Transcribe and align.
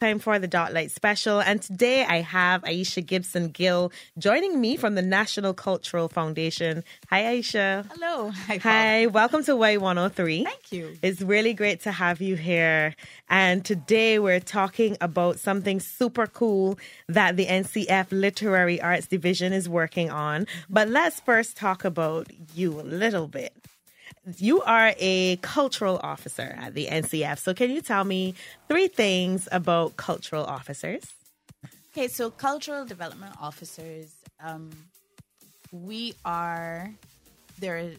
time 0.00 0.18
for 0.18 0.38
the 0.38 0.48
Dot 0.48 0.72
Light 0.72 0.90
special. 0.90 1.40
And 1.40 1.60
today 1.60 2.06
I 2.06 2.22
have 2.22 2.64
Ayesha 2.64 3.02
Gibson 3.02 3.48
Gill 3.48 3.92
joining 4.16 4.58
me 4.58 4.78
from 4.78 4.94
the 4.94 5.02
National 5.02 5.52
Cultural 5.52 6.08
Foundation. 6.08 6.84
Hi, 7.10 7.26
Ayesha. 7.26 7.84
Hello. 7.92 8.30
Hi. 8.30 8.56
Hi, 8.56 9.06
welcome 9.08 9.44
to 9.44 9.52
Y103. 9.52 10.44
Thank 10.44 10.72
you. 10.72 10.96
It's 11.02 11.20
really 11.20 11.52
great 11.52 11.82
to 11.82 11.92
have 11.92 12.22
you 12.22 12.36
here. 12.36 12.96
And 13.28 13.62
today 13.62 14.18
we're 14.18 14.40
talking 14.40 14.96
about 15.02 15.38
something 15.38 15.80
super 15.80 16.26
cool 16.26 16.78
that 17.06 17.36
the 17.36 17.44
NCF 17.44 18.06
Literary 18.10 18.80
Arts 18.80 19.06
Division 19.06 19.52
is 19.52 19.68
working 19.68 20.08
on. 20.10 20.46
But 20.70 20.88
let's 20.88 21.20
first 21.20 21.58
talk 21.58 21.84
about 21.84 22.28
you 22.54 22.80
a 22.80 22.84
little 22.84 23.28
bit 23.28 23.52
you 24.38 24.62
are 24.62 24.94
a 24.98 25.36
cultural 25.36 26.00
officer 26.02 26.56
at 26.58 26.74
the 26.74 26.86
NCF. 26.86 27.38
So, 27.38 27.54
can 27.54 27.70
you 27.70 27.80
tell 27.80 28.04
me 28.04 28.34
three 28.68 28.88
things 28.88 29.48
about 29.50 29.96
cultural 29.96 30.44
officers? 30.44 31.02
Okay, 31.92 32.08
so 32.08 32.30
cultural 32.30 32.84
development 32.84 33.34
officers, 33.40 34.14
um, 34.42 34.70
we 35.72 36.14
are 36.24 36.90
there 37.60 37.78
are 37.78 37.90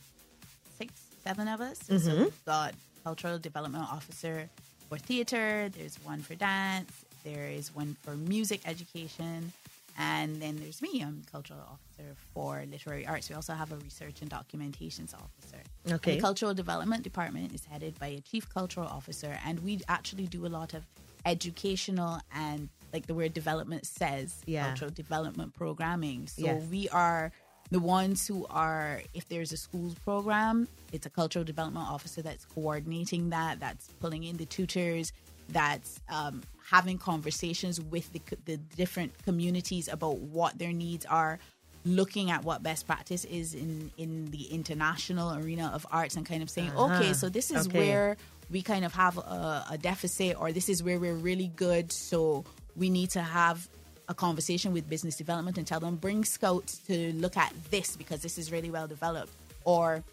six, 0.77 0.93
seven 1.23 1.47
of 1.47 1.61
us. 1.61 1.79
Mm-hmm. 1.83 1.97
So 1.97 2.15
we've 2.17 2.45
got 2.45 2.73
cultural 3.03 3.37
development 3.37 3.85
officer 3.91 4.49
for 4.89 4.97
theater. 4.97 5.69
There's 5.69 5.95
one 6.03 6.21
for 6.21 6.35
dance. 6.35 6.91
There 7.23 7.47
is 7.47 7.73
one 7.73 7.95
for 8.01 8.15
music 8.15 8.61
education. 8.65 9.53
And 9.97 10.41
then 10.41 10.57
there's 10.57 10.81
me, 10.81 11.01
I'm 11.01 11.23
cultural 11.31 11.59
officer 11.59 12.15
for 12.33 12.63
literary 12.69 13.05
arts. 13.05 13.29
We 13.29 13.35
also 13.35 13.53
have 13.53 13.71
a 13.71 13.77
research 13.77 14.21
and 14.21 14.29
documentations 14.29 15.13
officer. 15.13 15.61
Okay. 15.87 16.11
And 16.13 16.19
the 16.19 16.21
cultural 16.21 16.53
development 16.53 17.03
department 17.03 17.53
is 17.53 17.65
headed 17.65 17.99
by 17.99 18.07
a 18.07 18.19
chief 18.21 18.49
cultural 18.49 18.87
officer, 18.87 19.37
and 19.45 19.59
we 19.59 19.81
actually 19.87 20.27
do 20.27 20.45
a 20.45 20.49
lot 20.49 20.73
of 20.73 20.83
educational 21.25 22.19
and 22.33 22.69
like 22.93 23.05
the 23.07 23.13
word 23.13 23.33
development 23.33 23.85
says, 23.85 24.41
yeah. 24.45 24.67
cultural 24.67 24.91
development 24.91 25.53
programming. 25.53 26.27
So 26.27 26.43
yes. 26.43 26.63
we 26.69 26.89
are 26.89 27.31
the 27.71 27.79
ones 27.79 28.27
who 28.27 28.45
are 28.49 29.01
if 29.13 29.27
there's 29.29 29.53
a 29.53 29.57
schools 29.57 29.95
program 29.95 30.67
it's 30.91 31.05
a 31.05 31.09
cultural 31.09 31.45
development 31.45 31.87
officer 31.89 32.21
that's 32.21 32.43
coordinating 32.45 33.29
that 33.29 33.59
that's 33.61 33.87
pulling 34.01 34.25
in 34.25 34.35
the 34.35 34.45
tutors 34.45 35.13
that's 35.51 35.99
um, 36.09 36.41
having 36.69 36.97
conversations 36.97 37.79
with 37.79 38.11
the, 38.13 38.21
the 38.45 38.57
different 38.57 39.11
communities 39.23 39.87
about 39.87 40.17
what 40.19 40.57
their 40.57 40.71
needs 40.71 41.05
are 41.05 41.39
looking 41.83 42.29
at 42.29 42.43
what 42.43 42.61
best 42.61 42.85
practice 42.85 43.25
is 43.25 43.53
in 43.55 43.91
in 43.97 44.29
the 44.29 44.43
international 44.45 45.33
arena 45.33 45.71
of 45.73 45.85
arts 45.91 46.15
and 46.15 46.25
kind 46.25 46.43
of 46.43 46.49
saying 46.49 46.69
uh-huh. 46.69 46.95
okay 46.95 47.13
so 47.13 47.27
this 47.27 47.49
is 47.49 47.67
okay. 47.67 47.79
where 47.79 48.17
we 48.51 48.61
kind 48.61 48.85
of 48.85 48.93
have 48.93 49.17
a, 49.17 49.65
a 49.71 49.77
deficit 49.77 50.39
or 50.39 50.51
this 50.51 50.69
is 50.69 50.83
where 50.83 50.99
we're 50.99 51.15
really 51.15 51.47
good 51.55 51.91
so 51.91 52.45
we 52.75 52.89
need 52.89 53.09
to 53.09 53.21
have 53.21 53.67
a 54.09 54.13
conversation 54.13 54.73
with 54.73 54.87
business 54.89 55.15
development 55.15 55.57
and 55.57 55.65
tell 55.65 55.79
them 55.79 55.95
bring 55.95 56.23
scouts 56.23 56.77
to 56.79 57.13
look 57.13 57.35
at 57.35 57.51
this 57.71 57.95
because 57.95 58.21
this 58.21 58.37
is 58.37 58.51
really 58.51 58.69
well 58.69 58.87
developed 58.87 59.33
or 59.63 60.03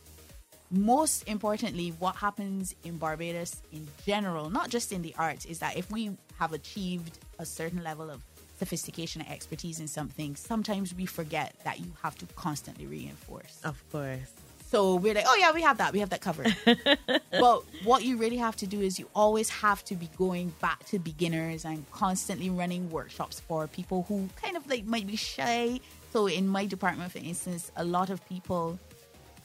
most 0.71 1.27
importantly 1.29 1.95
what 1.99 2.17
happens 2.17 2.75
in 2.85 2.97
barbados 2.99 3.63
in 3.73 3.87
general 4.05 4.51
not 4.51 4.69
just 4.69 4.93
in 4.93 5.03
the 5.03 5.15
arts 5.19 5.45
is 5.47 5.59
that 5.59 5.77
if 5.77 5.91
we 5.91 6.11
have 6.39 6.53
achieved 6.53 7.19
a 7.39 7.47
certain 7.47 7.83
level 7.83 8.11
of 8.11 8.23
sophistication 8.59 9.23
and 9.23 9.31
expertise 9.31 9.81
in 9.81 9.89
something 9.89 10.37
sometimes 10.37 10.95
we 10.95 11.07
forget 11.07 11.55
that 11.65 11.81
you 11.81 11.87
have 12.03 12.17
to 12.17 12.27
constantly 12.35 12.87
reinforce 12.87 13.61
of 13.65 13.83
course 13.91 14.33
so 14.71 14.97
we're 14.97 15.15
like, 15.15 15.25
oh 15.27 15.37
yeah, 15.37 15.53
we 15.53 15.63
have 15.63 15.79
that, 15.79 15.95
we 15.95 16.01
have 16.01 16.11
that 16.11 16.21
covered. 16.21 16.55
but 17.31 17.63
what 17.85 18.05
you 18.05 18.19
really 18.19 18.37
have 18.37 18.55
to 18.57 18.67
do 18.67 18.83
is 18.83 18.99
you 18.99 19.09
always 19.15 19.49
have 19.49 19.83
to 19.87 19.95
be 19.95 20.11
going 20.19 20.53
back 20.61 20.85
to 20.87 20.99
beginners 20.99 21.65
and 21.65 21.91
constantly 21.91 22.51
running 22.51 22.91
workshops 22.91 23.41
for 23.41 23.67
people 23.67 24.05
who 24.09 24.29
kind 24.37 24.59
of 24.59 24.69
like 24.69 24.85
might 24.85 25.07
be 25.07 25.17
shy. 25.17 25.81
So 26.13 26.27
in 26.27 26.47
my 26.47 26.67
department, 26.67 27.13
for 27.13 27.19
instance, 27.19 27.73
a 27.77 27.85
lot 27.85 28.11
of 28.11 28.27
people 28.29 28.79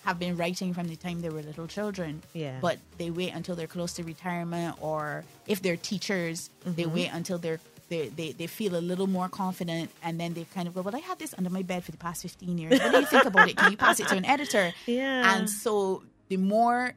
have 0.06 0.20
been 0.20 0.36
writing 0.36 0.74
from 0.74 0.88
the 0.88 0.96
time 0.96 1.22
they 1.22 1.30
were 1.30 1.42
little 1.42 1.68
children. 1.68 2.22
Yeah. 2.34 2.60
But 2.62 2.80
they 2.98 3.10
wait 3.10 3.34
until 3.34 3.56
they're 3.56 3.68
close 3.68 3.94
to 3.94 4.04
retirement, 4.04 4.78
or 4.82 5.24
if 5.48 5.62
they're 5.62 5.78
teachers, 5.78 6.50
mm-hmm. 6.66 6.76
they 6.76 6.86
wait 6.86 7.10
until 7.14 7.38
they're 7.38 7.60
they, 7.90 8.08
they, 8.10 8.32
they 8.32 8.48
feel 8.48 8.76
a 8.76 8.82
little 8.82 9.08
more 9.08 9.30
confident 9.30 9.92
and 10.02 10.20
then 10.20 10.34
they 10.34 10.46
kind 10.46 10.68
of 10.68 10.74
go, 10.74 10.82
Well, 10.82 10.96
I 10.96 11.00
had 11.00 11.20
this 11.20 11.36
under 11.38 11.50
my 11.50 11.62
bed 11.62 11.84
for 11.84 11.92
the 11.92 11.98
past 11.98 12.24
15 12.24 12.58
years. 12.58 12.80
What 12.80 12.92
do 12.92 13.00
you 13.00 13.06
think 13.06 13.26
about 13.26 13.50
it? 13.50 13.58
Can 13.58 13.72
you 13.72 13.78
pass 13.78 14.00
it 14.00 14.08
to 14.08 14.16
an 14.16 14.26
editor? 14.26 14.74
Yeah. 14.86 15.38
And 15.38 15.50
so 15.50 16.04
the 16.30 16.38
more 16.38 16.94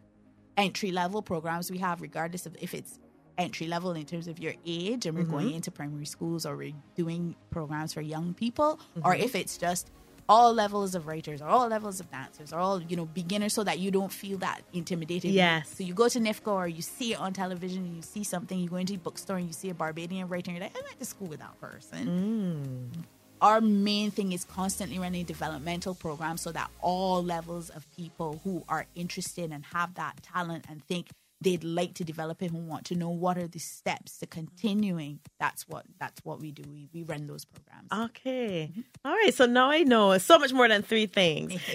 entry 0.56 0.90
level 0.90 1.22
programs 1.22 1.70
we 1.70 1.78
have, 1.78 2.00
regardless 2.00 2.46
of 2.46 2.56
if 2.60 2.74
it's 2.74 2.98
entry 3.38 3.66
level 3.66 3.92
in 3.92 4.04
terms 4.04 4.28
of 4.28 4.38
your 4.38 4.54
age 4.64 5.06
and 5.06 5.16
we're 5.16 5.22
mm-hmm. 5.22 5.32
going 5.32 5.52
into 5.52 5.70
primary 5.70 6.06
schools 6.06 6.46
or 6.46 6.56
we're 6.56 6.72
doing 6.94 7.36
programs 7.50 7.92
for 7.92 8.00
young 8.00 8.34
people, 8.34 8.78
mm-hmm. 8.96 9.06
or 9.06 9.14
if 9.14 9.34
it's 9.34 9.56
just 9.58 9.90
all 10.28 10.52
levels 10.52 10.94
of 10.94 11.06
writers 11.06 11.40
or 11.40 11.48
all 11.48 11.68
levels 11.68 12.00
of 12.00 12.10
dancers 12.10 12.52
or 12.52 12.58
all 12.58 12.82
you 12.82 12.96
know 12.96 13.06
beginners 13.06 13.52
so 13.54 13.62
that 13.64 13.78
you 13.78 13.90
don't 13.90 14.12
feel 14.12 14.38
that 14.38 14.62
intimidated. 14.72 15.30
Yes. 15.30 15.68
So 15.76 15.84
you 15.84 15.94
go 15.94 16.08
to 16.08 16.18
NIFCA 16.18 16.52
or 16.52 16.68
you 16.68 16.82
see 16.82 17.12
it 17.12 17.20
on 17.20 17.32
television 17.32 17.84
and 17.84 17.96
you 17.96 18.02
see 18.02 18.24
something 18.24 18.58
you 18.58 18.68
go 18.68 18.76
into 18.76 18.94
a 18.94 18.98
bookstore 18.98 19.36
and 19.36 19.46
you 19.46 19.52
see 19.52 19.70
a 19.70 19.74
Barbadian 19.74 20.28
writer 20.28 20.50
and 20.50 20.58
you're 20.58 20.66
like 20.66 20.76
I 20.76 20.82
went 20.82 20.98
to 20.98 21.04
school 21.04 21.28
with 21.28 21.40
that 21.40 21.60
person. 21.60 22.90
Mm. 22.92 23.04
our 23.40 23.60
main 23.60 24.10
thing 24.10 24.32
is 24.32 24.44
constantly 24.44 24.98
running 24.98 25.24
developmental 25.24 25.94
programs 25.94 26.40
so 26.40 26.50
that 26.52 26.70
all 26.80 27.22
levels 27.22 27.70
of 27.70 27.86
people 27.94 28.40
who 28.44 28.64
are 28.68 28.86
interested 28.94 29.52
and 29.52 29.64
have 29.66 29.94
that 29.94 30.22
talent 30.22 30.64
and 30.68 30.82
think 30.84 31.08
they'd 31.40 31.64
like 31.64 31.94
to 31.94 32.04
develop 32.04 32.42
it 32.42 32.50
and 32.50 32.66
want 32.66 32.86
to 32.86 32.94
know 32.94 33.10
what 33.10 33.36
are 33.36 33.46
the 33.46 33.58
steps 33.58 34.18
to 34.18 34.26
continuing. 34.26 35.20
That's 35.38 35.68
what 35.68 35.84
that's 36.00 36.24
what 36.24 36.40
we 36.40 36.50
do. 36.52 36.62
We, 36.70 36.88
we 36.92 37.02
run 37.02 37.26
those 37.26 37.44
programs. 37.44 38.10
Okay. 38.10 38.70
Mm-hmm. 38.72 38.80
All 39.04 39.12
right. 39.12 39.34
So 39.34 39.46
now 39.46 39.70
i 39.70 39.82
know 39.82 40.16
so 40.18 40.38
much 40.38 40.52
more 40.52 40.68
than 40.68 40.82
three 40.82 41.06
things. 41.06 41.60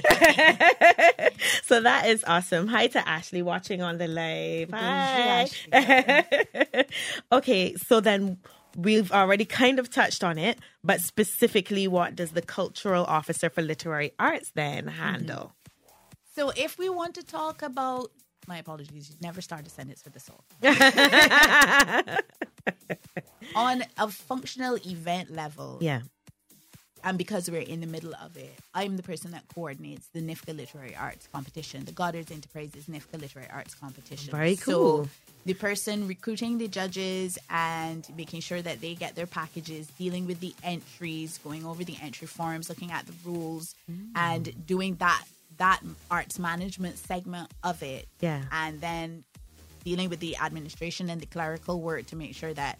So 1.63 1.81
that 1.81 2.07
is 2.07 2.23
awesome. 2.27 2.67
Hi 2.67 2.87
to 2.87 3.07
ashley 3.07 3.41
watching 3.41 3.81
on 3.81 3.97
the 3.97 4.07
live. 4.07 4.71
Hi. 4.71 5.47
Okay. 7.31 7.75
So 7.75 7.99
then 8.01 8.37
we've 8.75 9.11
already 9.11 9.45
kind 9.45 9.79
of 9.79 9.89
touched 9.89 10.23
on 10.23 10.37
it 10.37 10.59
but 10.83 11.01
specifically 11.01 11.87
what 11.87 12.15
does 12.15 12.31
the 12.31 12.41
cultural 12.41 13.03
officer 13.05 13.49
for 13.49 13.61
literary 13.61 14.11
arts 14.17 14.51
then 14.55 14.87
handle? 14.87 15.53
Mm-hmm. 15.53 16.35
so 16.35 16.51
if 16.55 16.77
we 16.77 16.87
want 16.89 17.15
to 17.15 17.23
talk 17.23 17.61
about 17.61 18.11
my 18.47 18.57
apologies. 18.57 19.09
You 19.09 19.15
never 19.21 19.41
start 19.41 19.65
a 19.65 19.69
sentence 19.69 20.03
with 20.03 20.13
the 20.13 20.19
soul. 20.19 20.43
On 23.55 23.83
a 23.97 24.07
functional 24.07 24.77
event 24.85 25.31
level, 25.31 25.79
yeah, 25.81 26.01
and 27.03 27.17
because 27.17 27.49
we're 27.49 27.61
in 27.61 27.81
the 27.81 27.87
middle 27.87 28.13
of 28.23 28.37
it, 28.37 28.53
I'm 28.73 28.97
the 28.97 29.03
person 29.03 29.31
that 29.31 29.43
coordinates 29.53 30.07
the 30.13 30.21
NIFCA 30.21 30.55
Literary 30.55 30.95
Arts 30.95 31.27
Competition, 31.31 31.85
the 31.85 31.91
Goddard's 31.91 32.31
Enterprises 32.31 32.85
NIFCA 32.85 33.19
Literary 33.19 33.49
Arts 33.51 33.75
Competition. 33.75 34.31
Very 34.31 34.55
cool. 34.55 35.05
So 35.05 35.09
the 35.45 35.53
person 35.53 36.07
recruiting 36.07 36.57
the 36.57 36.67
judges 36.67 37.37
and 37.49 38.07
making 38.15 38.41
sure 38.41 38.61
that 38.61 38.81
they 38.81 38.93
get 38.93 39.15
their 39.15 39.25
packages, 39.25 39.87
dealing 39.97 40.27
with 40.27 40.39
the 40.39 40.53
entries, 40.63 41.39
going 41.39 41.65
over 41.65 41.83
the 41.83 41.97
entry 42.01 42.27
forms, 42.27 42.69
looking 42.69 42.91
at 42.91 43.07
the 43.07 43.13
rules, 43.25 43.75
mm. 43.89 44.09
and 44.15 44.65
doing 44.65 44.95
that 44.95 45.23
that 45.61 45.79
arts 46.09 46.39
management 46.39 46.97
segment 46.97 47.51
of 47.63 47.83
it. 47.83 48.07
Yeah. 48.19 48.41
And 48.51 48.81
then 48.81 49.23
dealing 49.83 50.09
with 50.09 50.19
the 50.19 50.35
administration 50.37 51.07
and 51.11 51.21
the 51.21 51.27
clerical 51.27 51.81
work 51.81 52.07
to 52.07 52.15
make 52.15 52.35
sure 52.35 52.51
that 52.51 52.79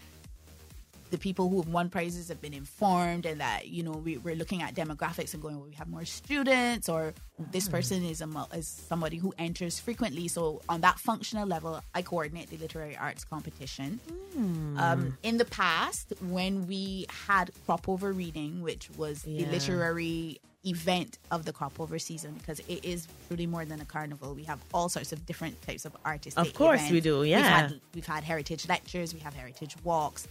the 1.11 1.17
people 1.19 1.47
who 1.49 1.61
have 1.61 1.67
won 1.67 1.89
prizes 1.89 2.29
have 2.29 2.41
been 2.41 2.53
informed 2.53 3.27
and 3.27 3.39
that 3.39 3.67
you 3.67 3.83
know 3.83 3.91
we, 3.91 4.17
are 4.17 4.35
looking 4.35 4.63
at 4.63 4.73
demographics 4.73 5.33
and 5.33 5.43
going 5.43 5.57
well 5.57 5.67
we 5.67 5.75
have 5.75 5.89
more 5.89 6.05
students 6.05 6.87
or 6.89 7.13
this 7.51 7.65
hmm. 7.65 7.71
person 7.71 8.03
is 8.05 8.21
a 8.21 8.47
is 8.55 8.67
somebody 8.67 9.17
who 9.17 9.33
enters 9.37 9.77
frequently 9.77 10.29
so 10.29 10.61
on 10.69 10.79
that 10.79 10.97
functional 10.97 11.45
level 11.45 11.81
i 11.93 12.01
coordinate 12.01 12.49
the 12.49 12.57
literary 12.57 12.95
arts 12.95 13.25
competition 13.25 13.99
mm. 14.37 14.79
um, 14.79 15.17
in 15.21 15.35
the 15.35 15.43
past 15.45 16.13
when 16.29 16.65
we 16.65 17.05
had 17.27 17.51
crop 17.65 17.89
over 17.89 18.13
reading 18.13 18.61
which 18.61 18.89
was 18.95 19.27
yeah. 19.27 19.43
the 19.43 19.51
literary 19.51 20.39
event 20.65 21.17
of 21.31 21.45
the 21.45 21.53
crop 21.53 21.79
over 21.79 21.97
season 21.97 22.33
because 22.33 22.59
it 22.61 22.85
is 22.85 23.07
really 23.29 23.47
more 23.47 23.65
than 23.65 23.81
a 23.81 23.85
carnival. 23.85 24.33
We 24.33 24.43
have 24.43 24.59
all 24.73 24.89
sorts 24.89 25.11
of 25.11 25.25
different 25.25 25.61
types 25.63 25.85
of 25.85 25.95
artists. 26.05 26.37
Of 26.37 26.53
course, 26.53 26.81
events. 26.81 26.91
we 26.91 27.01
do. 27.01 27.23
Yeah, 27.23 27.37
we've 27.37 27.45
had, 27.45 27.81
we've 27.95 28.05
had 28.05 28.23
heritage 28.23 28.67
lectures, 28.69 29.13
we 29.13 29.19
have 29.21 29.33
heritage 29.33 29.75
walks. 29.83 30.27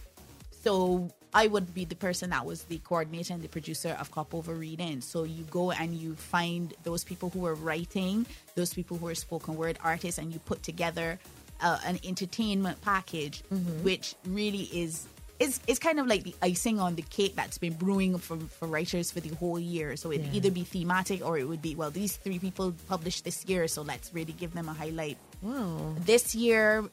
So 0.63 1.09
I 1.33 1.47
would 1.47 1.73
be 1.73 1.85
the 1.85 1.95
person 1.95 2.29
that 2.29 2.45
was 2.45 2.63
the 2.63 2.77
coordinator 2.79 3.33
and 3.33 3.41
the 3.41 3.49
producer 3.49 3.97
of 3.99 4.11
Crop 4.11 4.35
Over 4.35 4.53
Reading. 4.53 5.01
So 5.01 5.23
you 5.23 5.43
go 5.45 5.71
and 5.71 5.95
you 5.95 6.15
find 6.15 6.73
those 6.83 7.03
people 7.03 7.29
who 7.29 7.45
are 7.45 7.55
writing, 7.55 8.25
those 8.55 8.73
people 8.73 8.97
who 8.97 9.07
are 9.07 9.15
spoken 9.15 9.55
word 9.55 9.79
artists, 9.83 10.19
and 10.19 10.31
you 10.31 10.39
put 10.39 10.61
together 10.61 11.19
uh, 11.61 11.79
an 11.85 11.99
entertainment 12.03 12.81
package, 12.81 13.43
mm-hmm. 13.51 13.83
which 13.83 14.15
really 14.25 14.63
is 14.73 15.07
it's 15.41 15.59
it's 15.67 15.79
kind 15.79 15.99
of 15.99 16.07
like 16.07 16.23
the 16.23 16.35
icing 16.41 16.79
on 16.79 16.95
the 16.95 17.01
cake 17.01 17.35
that's 17.35 17.57
been 17.57 17.73
brewing 17.73 18.17
for, 18.17 18.37
for 18.37 18.67
writers 18.67 19.11
for 19.11 19.19
the 19.19 19.33
whole 19.35 19.59
year. 19.59 19.95
So 19.97 20.11
it'd 20.11 20.27
yeah. 20.27 20.37
either 20.37 20.51
be 20.51 20.63
thematic 20.63 21.25
or 21.25 21.37
it 21.37 21.47
would 21.47 21.61
be, 21.61 21.75
well, 21.75 21.89
these 21.89 22.15
three 22.15 22.39
people 22.39 22.73
published 22.87 23.25
this 23.25 23.43
year, 23.45 23.67
so 23.67 23.81
let's 23.81 24.13
really 24.13 24.33
give 24.33 24.53
them 24.53 24.69
a 24.69 24.73
highlight. 24.73 25.17
Wow. 25.41 25.95
This 26.05 26.35
year, 26.35 26.85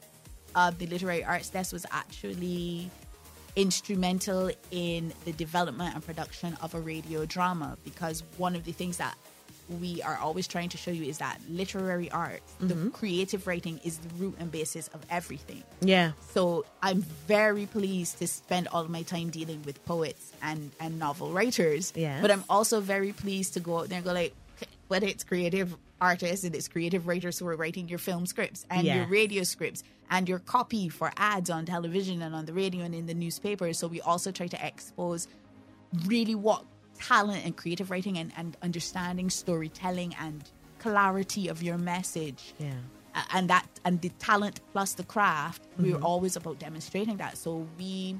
uh, 0.55 0.71
the 0.71 0.87
Literary 0.87 1.23
Arts 1.23 1.49
Desk 1.49 1.71
was 1.71 1.85
actually 1.91 2.89
instrumental 3.55 4.51
in 4.71 5.13
the 5.25 5.33
development 5.33 5.93
and 5.93 6.03
production 6.05 6.57
of 6.61 6.73
a 6.73 6.79
radio 6.79 7.25
drama 7.25 7.77
because 7.83 8.23
one 8.37 8.55
of 8.55 8.63
the 8.63 8.71
things 8.71 8.97
that 8.97 9.15
we 9.79 10.01
are 10.01 10.17
always 10.17 10.47
trying 10.47 10.69
to 10.69 10.77
show 10.77 10.91
you 10.91 11.03
is 11.03 11.19
that 11.19 11.39
literary 11.49 12.09
art, 12.11 12.41
the 12.59 12.73
mm-hmm. 12.73 12.89
creative 12.89 13.45
writing 13.45 13.79
is 13.83 13.97
the 13.99 14.09
root 14.15 14.35
and 14.39 14.51
basis 14.51 14.87
of 14.89 15.05
everything. 15.09 15.63
Yeah. 15.81 16.13
So 16.31 16.65
I'm 16.81 17.01
very 17.27 17.65
pleased 17.65 18.17
to 18.19 18.27
spend 18.27 18.67
all 18.69 18.81
of 18.81 18.89
my 18.89 19.03
time 19.03 19.29
dealing 19.29 19.61
with 19.63 19.83
poets 19.85 20.31
and, 20.41 20.71
and 20.79 20.97
novel 20.97 21.31
writers. 21.31 21.93
Yes. 21.95 22.21
But 22.21 22.31
I'm 22.31 22.43
also 22.49 22.81
very 22.81 23.11
pleased 23.11 23.53
to 23.53 23.59
go 23.59 23.79
out 23.79 23.89
there 23.89 23.97
and 23.97 24.05
go 24.05 24.13
like, 24.13 24.33
whether 24.87 25.05
it's 25.05 25.23
creative 25.23 25.75
artists 26.01 26.43
and 26.43 26.55
it's 26.55 26.67
creative 26.67 27.07
writers 27.07 27.37
who 27.37 27.47
are 27.47 27.55
writing 27.55 27.87
your 27.87 27.99
film 27.99 28.25
scripts 28.25 28.65
and 28.69 28.87
your 28.87 29.05
radio 29.05 29.43
scripts 29.43 29.83
and 30.09 30.27
your 30.27 30.39
copy 30.39 30.89
for 30.89 31.11
ads 31.17 31.49
on 31.49 31.65
television 31.65 32.21
and 32.21 32.33
on 32.33 32.45
the 32.45 32.53
radio 32.53 32.83
and 32.83 32.95
in 32.95 33.05
the 33.05 33.13
newspapers. 33.13 33.77
So 33.77 33.87
we 33.87 34.01
also 34.01 34.31
try 34.31 34.47
to 34.47 34.65
expose 34.65 35.27
really 36.05 36.35
what 36.35 36.65
talent 36.99 37.45
and 37.45 37.55
creative 37.55 37.91
writing 37.91 38.17
and, 38.17 38.31
and 38.37 38.57
understanding 38.61 39.29
storytelling 39.29 40.15
and 40.19 40.49
clarity 40.79 41.47
of 41.47 41.61
your 41.63 41.77
message. 41.77 42.53
Yeah. 42.59 42.73
and 43.33 43.49
that 43.49 43.67
and 43.85 43.99
the 44.01 44.09
talent 44.19 44.61
plus 44.71 44.93
the 44.93 45.03
craft 45.03 45.63
we 45.77 45.91
were 45.91 45.97
mm-hmm. 45.97 46.05
always 46.05 46.35
about 46.35 46.59
demonstrating 46.59 47.17
that. 47.17 47.37
So 47.37 47.67
we 47.77 48.17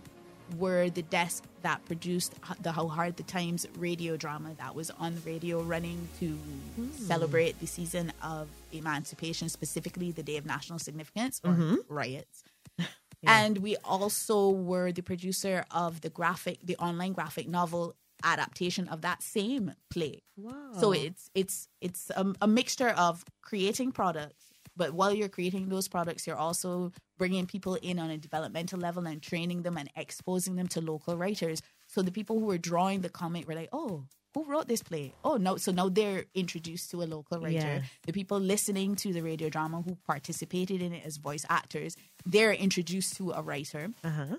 were 0.58 0.90
the 0.90 1.04
desk 1.04 1.44
that 1.62 1.84
produced 1.86 2.34
the 2.62 2.72
how 2.72 2.88
hard 2.88 3.18
the 3.18 3.24
times 3.24 3.68
radio 3.78 4.18
drama 4.18 4.56
that 4.58 4.74
was 4.74 4.90
on 4.92 5.16
the 5.16 5.22
radio 5.22 5.62
running 5.62 6.08
to 6.20 6.28
hmm. 6.28 6.90
celebrate 6.92 7.60
the 7.60 7.68
season 7.68 8.12
of 8.24 8.48
emancipation 8.72 9.50
specifically 9.50 10.12
the 10.12 10.24
day 10.24 10.38
of 10.38 10.46
national 10.46 10.80
significance 10.80 11.42
or 11.44 11.52
mm-hmm. 11.52 11.75
riots. 11.88 12.44
And 13.28 13.58
we 13.58 13.75
also 13.84 14.50
were 14.50 14.94
the 14.94 15.04
producer 15.04 15.66
of 15.72 16.00
the 16.00 16.10
graphic 16.10 16.60
the 16.64 16.78
online 16.78 17.12
graphic 17.12 17.50
novel 17.50 17.94
adaptation 18.24 18.88
of 18.89 19.01
that 19.01 19.21
same 19.24 19.74
play 19.89 20.21
so 20.80 20.92
it's 20.94 21.30
it's 21.36 21.68
it's 21.81 22.10
a, 22.16 22.33
a 22.42 22.48
mixture 22.48 22.89
of 22.89 23.25
creating 23.42 23.92
products, 23.92 24.45
but 24.77 24.94
while 24.94 25.13
you're 25.13 25.27
creating 25.30 25.68
those 25.69 25.88
products, 25.89 26.25
you're 26.25 26.38
also 26.38 26.92
bringing 27.18 27.45
people 27.45 27.75
in 27.75 28.00
on 28.00 28.10
a 28.10 28.18
developmental 28.18 28.80
level 28.80 29.06
and 29.07 29.21
training 29.21 29.63
them 29.63 29.77
and 29.77 29.89
exposing 29.95 30.56
them 30.56 30.68
to 30.69 30.80
local 30.81 31.18
writers. 31.18 31.62
So 31.88 32.01
the 32.01 32.12
people 32.12 32.39
who 32.39 32.45
were 32.45 32.57
drawing 32.57 33.01
the 33.01 33.10
comic 33.10 33.48
were 33.48 33.56
like, 33.56 33.69
"Oh, 33.74 34.06
who 34.44 34.51
wrote 34.51 34.68
this 34.68 34.81
play? 34.83 35.13
Oh, 35.24 35.38
no!" 35.38 35.57
So 35.57 35.71
now 35.71 35.89
they're 35.89 36.25
introduced 36.33 36.91
to 36.91 37.01
a 37.03 37.06
local 37.06 37.39
writer. 37.39 37.57
Yeah. 37.57 37.81
The 38.06 38.13
people 38.13 38.39
listening 38.39 38.95
to 38.97 39.13
the 39.13 39.21
radio 39.21 39.50
drama 39.50 39.81
who 39.81 39.97
participated 40.07 40.81
in 40.81 40.94
it 40.94 41.06
as 41.06 41.18
voice 41.18 41.45
actors, 41.50 41.95
they're 42.25 42.53
introduced 42.53 43.15
to 43.18 43.31
a 43.31 43.41
writer. 43.41 43.89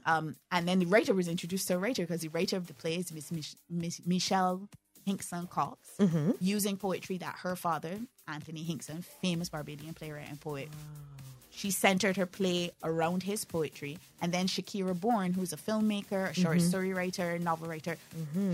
Um, 0.06 0.36
and 0.50 0.66
then 0.68 0.78
the 0.78 0.86
writer 0.86 1.14
was 1.14 1.28
introduced 1.28 1.68
to 1.68 1.74
a 1.74 1.78
writer 1.78 2.02
because 2.02 2.20
the 2.22 2.28
writer 2.28 2.56
of 2.56 2.66
the 2.66 2.74
play 2.74 2.96
is 2.96 3.12
Miss, 3.12 3.30
Mich- 3.30 3.56
Miss 3.68 4.00
Michelle 4.06 4.68
Hinkson 5.06 5.46
Cox, 5.46 5.88
using 6.40 6.76
poetry 6.76 7.18
that 7.18 7.36
her 7.42 7.56
father, 7.56 7.98
Anthony 8.28 8.62
Hinkson, 8.62 9.02
famous 9.22 9.48
Barbadian 9.48 9.94
playwright 9.94 10.28
and 10.28 10.40
poet, 10.40 10.68
she 11.52 11.70
centered 11.70 12.16
her 12.16 12.26
play 12.26 12.70
around 12.82 13.24
his 13.24 13.44
poetry. 13.44 13.98
And 14.22 14.32
then 14.32 14.46
Shakira 14.46 14.98
Bourne, 14.98 15.32
who's 15.32 15.52
a 15.52 15.56
filmmaker, 15.56 16.30
a 16.30 16.34
short 16.34 16.60
story 16.60 16.92
writer, 16.92 17.38
novel 17.38 17.68
writer, 17.68 17.96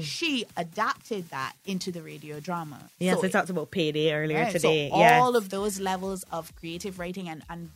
she 0.00 0.44
adapted 0.56 1.28
that 1.30 1.52
into 1.66 1.92
the 1.92 2.02
radio 2.02 2.40
drama. 2.40 2.78
Yes, 2.98 3.16
So 3.16 3.22
we 3.22 3.28
talked 3.28 3.50
about 3.50 3.70
payday 3.70 4.12
earlier 4.12 4.38
Right, 4.42 4.52
today. 4.52 4.90
So 4.90 4.98
yes. 4.98 5.20
all 5.22 5.36
of 5.36 5.50
those 5.50 5.78
levels 5.80 6.24
of 6.32 6.54
creative 6.56 6.98
writing 6.98 7.28
and, 7.28 7.42
and 7.50 7.70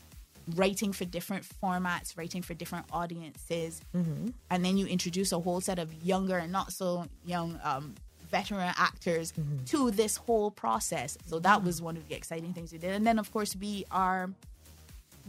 writing 0.57 0.93
for 0.93 1.05
different 1.05 1.45
formats, 1.63 2.17
writing 2.17 2.43
for 2.43 2.55
different 2.55 2.87
audiences, 2.93 3.83
Mm-hmm. 3.95 4.29
and 4.51 4.65
then 4.65 4.77
you 4.77 4.87
introduce 4.87 5.33
a 5.33 5.39
whole 5.41 5.61
set 5.61 5.79
of 5.79 5.93
younger 6.03 6.39
and 6.39 6.51
not 6.53 6.73
so 6.73 7.07
young 7.27 7.61
um, 7.63 7.95
veteran 8.31 8.73
actors 8.77 9.33
Mm-hmm. 9.33 9.65
to 9.67 9.91
this 9.91 10.17
whole 10.17 10.51
process. 10.51 11.19
So 11.27 11.39
that 11.41 11.63
was 11.63 11.83
one 11.83 11.97
of 11.97 12.09
the 12.09 12.15
exciting 12.15 12.53
things 12.55 12.73
we 12.73 12.79
did. 12.79 12.93
And 12.93 13.07
then 13.07 13.19
of 13.19 13.31
course 13.33 13.55
we 13.55 13.85
are 13.91 14.31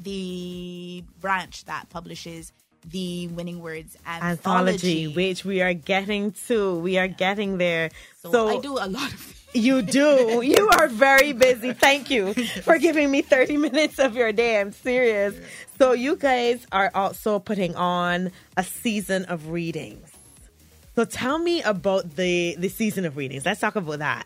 the 0.01 1.03
branch 1.19 1.65
that 1.65 1.89
publishes 1.89 2.51
the 2.89 3.27
Winning 3.27 3.61
Words 3.61 3.97
anthology, 4.07 4.31
anthology. 4.31 5.07
which 5.07 5.45
we 5.45 5.61
are 5.61 5.73
getting 5.73 6.31
to. 6.47 6.79
We 6.79 6.97
are 6.97 7.07
getting 7.07 7.57
there. 7.57 7.91
so, 8.21 8.31
So, 8.31 8.47
I 8.57 8.61
do 8.61 8.73
a 8.73 8.87
lot 8.87 9.13
of 9.13 9.41
you 9.53 9.81
do. 9.81 10.41
You 10.51 10.69
are 10.69 10.87
very 10.87 11.33
busy. 11.33 11.73
Thank 11.73 12.09
you 12.09 12.33
for 12.33 12.77
giving 12.77 13.11
me 13.11 13.21
30 13.21 13.57
minutes 13.57 13.99
of 13.99 14.15
your 14.15 14.31
day. 14.31 14.59
I'm 14.59 14.71
serious. 14.71 15.35
So 15.77 15.93
you 15.93 16.15
guys 16.15 16.65
are 16.71 16.91
also 16.93 17.39
putting 17.39 17.75
on 17.75 18.31
a 18.57 18.63
season 18.63 19.25
of 19.25 19.49
readings. 19.49 20.09
So 20.95 21.05
tell 21.05 21.39
me 21.39 21.61
about 21.61 22.15
the 22.15 22.55
the 22.57 22.69
season 22.69 23.05
of 23.05 23.15
readings. 23.17 23.45
Let's 23.45 23.59
talk 23.61 23.75
about 23.75 23.99
that. 23.99 24.25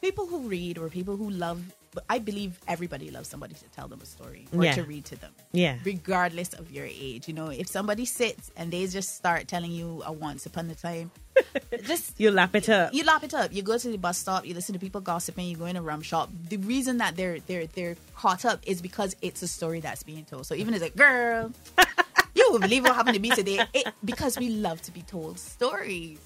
people 0.00 0.26
who 0.26 0.46
read 0.46 0.78
or 0.78 0.88
people 0.88 1.16
who 1.16 1.28
love 1.30 1.60
I 2.08 2.18
believe 2.18 2.58
everybody 2.68 3.10
loves 3.10 3.28
somebody 3.28 3.54
to 3.54 3.64
tell 3.74 3.88
them 3.88 4.00
a 4.02 4.06
story 4.06 4.46
or 4.52 4.64
Yeah. 4.64 4.74
to 4.74 4.82
read 4.84 5.04
to 5.06 5.16
them. 5.16 5.32
Yeah. 5.52 5.78
Regardless 5.84 6.52
of 6.54 6.70
your 6.70 6.86
age. 6.86 7.28
You 7.28 7.34
know, 7.34 7.48
if 7.48 7.68
somebody 7.68 8.04
sits 8.04 8.50
and 8.56 8.72
they 8.72 8.86
just 8.86 9.14
start 9.16 9.48
telling 9.48 9.72
you 9.72 10.02
a 10.04 10.12
once 10.12 10.46
upon 10.46 10.70
a 10.70 10.74
time, 10.74 11.10
just 11.84 12.18
You 12.18 12.30
lap 12.30 12.54
it 12.54 12.68
up. 12.68 12.94
you 12.94 13.04
lap 13.04 13.22
it 13.24 13.34
up. 13.34 13.52
You 13.52 13.62
go 13.62 13.76
to 13.78 13.88
the 13.88 13.98
bus 13.98 14.18
stop, 14.18 14.46
you 14.46 14.54
listen 14.54 14.72
to 14.72 14.78
people 14.78 15.00
gossiping, 15.00 15.46
you 15.46 15.56
go 15.56 15.66
in 15.66 15.76
a 15.76 15.82
rum 15.82 16.02
shop. 16.02 16.30
The 16.48 16.56
reason 16.58 16.98
that 16.98 17.16
they're 17.16 17.40
they're 17.40 17.66
they're 17.66 17.96
caught 18.14 18.44
up 18.44 18.60
is 18.66 18.80
because 18.82 19.14
it's 19.22 19.42
a 19.42 19.48
story 19.48 19.80
that's 19.80 20.02
being 20.02 20.24
told. 20.24 20.46
So 20.46 20.54
even 20.54 20.74
as 20.74 20.80
a 20.80 20.86
like, 20.86 20.96
girl, 20.96 21.52
you 22.34 22.48
will 22.50 22.58
believe 22.60 22.84
what 22.84 22.94
happened 22.94 23.14
to 23.14 23.20
me 23.20 23.30
today. 23.30 23.60
It, 23.74 23.88
because 24.04 24.38
we 24.38 24.48
love 24.48 24.80
to 24.82 24.92
be 24.92 25.02
told 25.02 25.38
stories. 25.38 26.18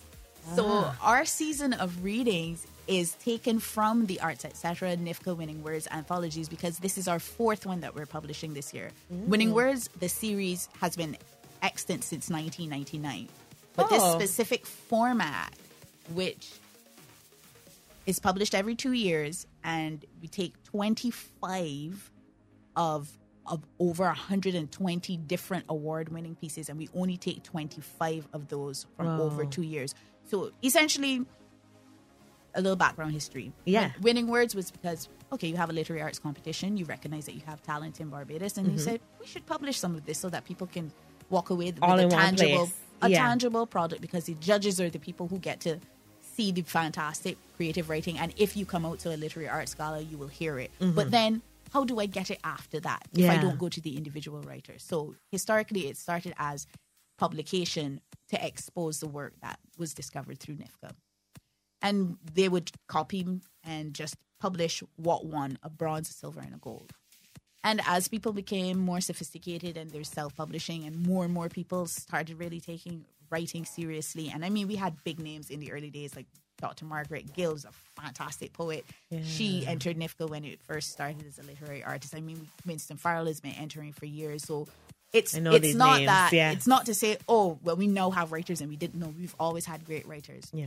So 0.54 0.64
ah. 0.66 0.96
our 1.02 1.24
season 1.24 1.72
of 1.74 2.02
readings 2.02 2.66
is 2.90 3.12
taken 3.14 3.60
from 3.60 4.06
the 4.06 4.20
Arts 4.20 4.44
Etc. 4.44 4.96
NIFCA 4.96 5.36
Winning 5.36 5.62
Words 5.62 5.86
anthologies 5.92 6.48
because 6.48 6.80
this 6.80 6.98
is 6.98 7.06
our 7.06 7.20
fourth 7.20 7.64
one 7.64 7.80
that 7.82 7.94
we're 7.94 8.04
publishing 8.04 8.52
this 8.52 8.74
year. 8.74 8.90
Winning 9.08 9.50
mm. 9.50 9.54
Words, 9.54 9.88
the 10.00 10.08
series 10.08 10.68
has 10.80 10.96
been 10.96 11.16
extant 11.62 12.02
since 12.02 12.28
1999. 12.28 13.28
But 13.76 13.90
this 13.90 14.02
Oh. 14.02 14.18
specific 14.18 14.66
format, 14.66 15.54
which 16.14 16.50
is 18.06 18.18
published 18.18 18.56
every 18.56 18.74
two 18.74 18.92
years, 18.92 19.46
and 19.62 20.04
we 20.20 20.26
take 20.28 20.60
25 20.64 22.10
of 22.76 23.08
of 23.46 23.64
over 23.80 24.04
120 24.04 25.16
different 25.16 25.64
award-winning 25.68 26.36
pieces, 26.36 26.68
and 26.68 26.78
we 26.78 26.88
only 26.94 27.16
take 27.16 27.42
25 27.42 28.28
of 28.32 28.48
those 28.48 28.86
from 28.96 29.06
Wow. 29.06 29.22
over 29.22 29.44
two 29.44 29.62
years. 29.62 29.92
So 30.28 30.52
essentially, 30.62 31.26
a 32.54 32.60
little 32.60 32.76
background 32.76 33.12
history. 33.12 33.52
Yeah. 33.64 33.92
Win- 33.94 34.02
winning 34.02 34.26
words 34.28 34.54
was 34.54 34.70
because 34.70 35.08
okay, 35.32 35.46
you 35.46 35.56
have 35.56 35.70
a 35.70 35.72
literary 35.72 36.02
arts 36.02 36.18
competition, 36.18 36.76
you 36.76 36.84
recognize 36.84 37.24
that 37.26 37.34
you 37.34 37.42
have 37.46 37.62
talent 37.62 38.00
in 38.00 38.08
Barbados, 38.10 38.58
and 38.58 38.70
you 38.72 38.78
said 38.78 39.00
we 39.20 39.26
should 39.26 39.46
publish 39.46 39.78
some 39.78 39.94
of 39.94 40.04
this 40.04 40.18
so 40.18 40.28
that 40.28 40.44
people 40.44 40.66
can 40.66 40.90
walk 41.30 41.50
away 41.50 41.66
with 41.66 41.76
Mm-hmm. 41.76 41.84
All 41.84 41.98
a 42.00 42.08
tangible, 42.08 42.70
a 43.02 43.08
Yeah. 43.08 43.18
tangible 43.26 43.66
product 43.66 44.00
because 44.02 44.24
the 44.24 44.34
judges 44.34 44.80
are 44.80 44.90
the 44.90 44.98
people 44.98 45.28
who 45.28 45.38
get 45.38 45.60
to 45.60 45.78
see 46.20 46.50
the 46.52 46.62
fantastic 46.62 47.36
creative 47.56 47.88
writing, 47.88 48.18
and 48.18 48.32
if 48.36 48.56
you 48.56 48.64
come 48.66 48.84
out 48.84 48.98
to 49.00 49.14
a 49.14 49.16
literary 49.16 49.48
arts 49.48 49.74
gala, 49.74 50.00
you 50.00 50.16
will 50.18 50.28
hear 50.28 50.58
it. 50.58 50.70
But 50.80 51.10
then. 51.10 51.42
How 51.72 51.84
do 51.84 52.00
I 52.00 52.06
get 52.06 52.32
it 52.32 52.40
after 52.42 52.80
that 52.80 53.06
if 53.16 53.30
I 53.30 53.34
Mm-hmm. 53.36 53.46
Don't 53.46 53.58
go 53.60 53.68
to 53.68 53.80
the 53.80 53.96
individual 53.96 54.40
writer? 54.42 54.72
So 54.78 55.14
historically, 55.30 55.86
it 55.86 55.96
started 55.96 56.34
as 56.36 56.66
publication 57.16 58.00
to 58.30 58.44
expose 58.44 58.98
the 58.98 59.06
work 59.06 59.34
that 59.42 59.58
was 59.78 59.94
discovered 59.94 60.40
through 60.40 60.56
NIFCA 60.56 60.92
and 61.82 62.16
they 62.34 62.48
would 62.48 62.70
copy 62.88 63.26
and 63.64 63.94
just 63.94 64.16
publish 64.40 64.82
what 64.96 65.26
won 65.26 65.58
a 65.62 65.70
bronze, 65.70 66.10
a 66.10 66.12
silver, 66.12 66.40
and 66.40 66.54
a 66.54 66.58
gold. 66.58 66.92
And 67.62 67.80
as 67.86 68.08
people 68.08 68.32
became 68.32 68.78
more 68.78 69.00
sophisticated 69.00 69.76
and 69.76 69.90
their 69.90 70.04
self 70.04 70.34
publishing, 70.34 70.84
and 70.84 71.06
more 71.06 71.24
and 71.24 71.34
more 71.34 71.48
people 71.48 71.86
started 71.86 72.38
really 72.38 72.60
taking 72.60 73.04
writing 73.30 73.64
seriously. 73.64 74.30
And 74.32 74.44
I 74.44 74.48
mean, 74.48 74.66
we 74.66 74.76
had 74.76 75.04
big 75.04 75.20
names 75.20 75.50
in 75.50 75.60
the 75.60 75.72
early 75.72 75.90
days, 75.90 76.16
like 76.16 76.26
Dr. 76.60 76.84
Margaret 76.84 77.32
Gill 77.34 77.54
is 77.54 77.64
a 77.64 77.72
fantastic 78.00 78.52
poet. 78.52 78.84
She 79.24 79.66
entered 79.66 79.96
NIFCA 79.96 80.28
when 80.28 80.44
it 80.44 80.62
first 80.62 80.92
started 80.92 81.26
as 81.26 81.38
a 81.38 81.42
literary 81.42 81.82
artist. 81.82 82.14
I 82.14 82.20
mean, 82.20 82.48
Winston 82.66 82.96
Farrell 82.96 83.26
has 83.26 83.40
been 83.40 83.54
entering 83.58 83.92
for 83.92 84.06
years. 84.06 84.44
So 84.44 84.68
it's 85.12 85.34
it's 85.34 85.74
not 85.74 85.98
names, 85.98 86.06
that 86.06 86.32
yeah. 86.32 86.52
it's 86.52 86.66
not 86.66 86.86
to 86.86 86.94
say, 86.94 87.18
oh, 87.28 87.58
well, 87.62 87.76
we 87.76 87.86
now 87.86 88.10
have 88.10 88.30
writers 88.32 88.60
and 88.60 88.70
we 88.70 88.76
didn't 88.76 89.00
know. 89.00 89.12
We've 89.18 89.34
always 89.40 89.64
had 89.64 89.84
great 89.84 90.06
writers. 90.06 90.44
Yeah. 90.52 90.66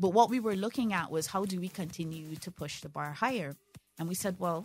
But 0.00 0.14
what 0.14 0.30
we 0.30 0.40
were 0.40 0.56
looking 0.56 0.94
at 0.94 1.10
was 1.10 1.26
how 1.26 1.44
do 1.44 1.60
we 1.60 1.68
continue 1.68 2.34
to 2.36 2.50
push 2.50 2.80
the 2.80 2.88
bar 2.88 3.12
higher? 3.12 3.54
And 3.98 4.08
we 4.08 4.14
said, 4.14 4.36
well, 4.38 4.64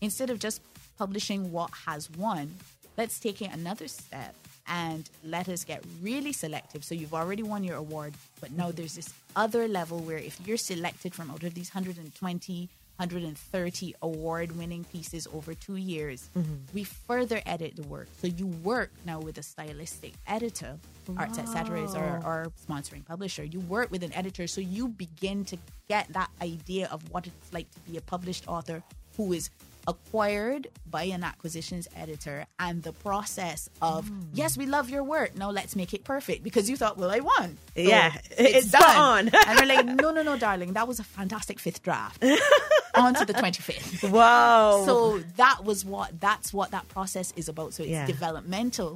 instead 0.00 0.30
of 0.30 0.38
just 0.38 0.62
publishing 0.96 1.50
what 1.50 1.70
has 1.86 2.08
won, 2.12 2.54
let's 2.96 3.18
take 3.18 3.42
it 3.42 3.52
another 3.52 3.88
step 3.88 4.34
and 4.68 5.10
let 5.24 5.48
us 5.48 5.64
get 5.64 5.82
really 6.00 6.32
selective. 6.32 6.84
So 6.84 6.94
you've 6.94 7.14
already 7.14 7.42
won 7.42 7.64
your 7.64 7.76
award, 7.76 8.14
but 8.40 8.52
now 8.52 8.70
there's 8.70 8.94
this 8.94 9.12
other 9.34 9.66
level 9.66 9.98
where 9.98 10.18
if 10.18 10.40
you're 10.46 10.56
selected 10.56 11.14
from 11.14 11.32
out 11.32 11.42
of 11.42 11.54
these 11.54 11.74
120, 11.74 12.68
130 13.00 13.94
award 14.02 14.56
winning 14.58 14.84
pieces 14.84 15.26
over 15.32 15.54
two 15.54 15.76
years. 15.76 16.28
Mm-hmm. 16.36 16.54
We 16.74 16.84
further 16.84 17.40
edit 17.46 17.76
the 17.76 17.82
work. 17.84 18.08
So 18.20 18.26
you 18.26 18.46
work 18.46 18.92
now 19.06 19.18
with 19.18 19.38
a 19.38 19.42
stylistic 19.42 20.12
editor. 20.26 20.78
Arts 21.16 21.38
Etc. 21.38 21.82
is 21.82 21.94
our, 21.94 22.20
our 22.22 22.46
sponsoring 22.68 23.04
publisher. 23.04 23.42
You 23.42 23.60
work 23.60 23.90
with 23.90 24.04
an 24.04 24.12
editor, 24.12 24.46
so 24.46 24.60
you 24.60 24.88
begin 24.88 25.44
to 25.46 25.56
get 25.88 26.12
that 26.12 26.30
idea 26.40 26.88
of 26.92 27.02
what 27.10 27.26
it's 27.26 27.52
like 27.52 27.68
to 27.72 27.80
be 27.80 27.96
a 27.96 28.00
published 28.00 28.46
author 28.46 28.82
who 29.16 29.32
is 29.32 29.50
acquired 29.90 30.68
by 30.88 31.04
an 31.16 31.22
acquisitions 31.32 31.86
editor 32.02 32.38
and 32.58 32.82
the 32.82 32.92
process 33.06 33.68
of 33.82 34.00
Mm. 34.10 34.24
yes 34.40 34.56
we 34.56 34.66
love 34.66 34.86
your 34.94 35.04
work 35.04 35.30
now 35.36 35.50
let's 35.50 35.74
make 35.76 35.92
it 35.98 36.02
perfect 36.04 36.42
because 36.48 36.64
you 36.70 36.76
thought 36.76 36.96
well 37.00 37.10
i 37.10 37.20
won 37.20 37.48
So 37.76 37.82
Yeah, 37.82 38.12
it's 38.38 38.68
spot 38.68 38.96
on. 38.96 39.22
and 39.46 39.52
we're 39.60 39.66
like 39.74 39.84
no 40.02 40.08
no 40.16 40.22
no 40.22 40.36
darling 40.46 40.70
that 40.78 40.86
was 40.88 40.98
a 41.00 41.04
fantastic 41.18 41.58
fifth 41.64 41.82
draft 41.82 42.18
on 42.94 43.14
to 43.14 43.24
the 43.30 43.34
25th 43.34 44.08
Whoa. 44.16 44.84
so 44.88 45.18
that 45.36 45.58
was 45.68 45.84
what 45.84 46.08
that's 46.20 46.48
what 46.58 46.68
that 46.76 46.86
process 46.88 47.32
is 47.36 47.48
about 47.48 47.74
so 47.74 47.82
it's 47.82 47.90
Yeah. 47.92 48.06
developmental 48.06 48.90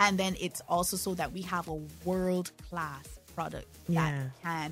and 0.00 0.16
then 0.22 0.36
it's 0.40 0.60
also 0.68 0.96
so 0.96 1.14
that 1.14 1.32
we 1.32 1.42
have 1.42 1.66
a 1.68 1.78
world 2.04 2.52
class 2.70 3.04
product 3.34 3.66
Yeah. 3.88 4.00
that 4.10 4.42
can 4.42 4.70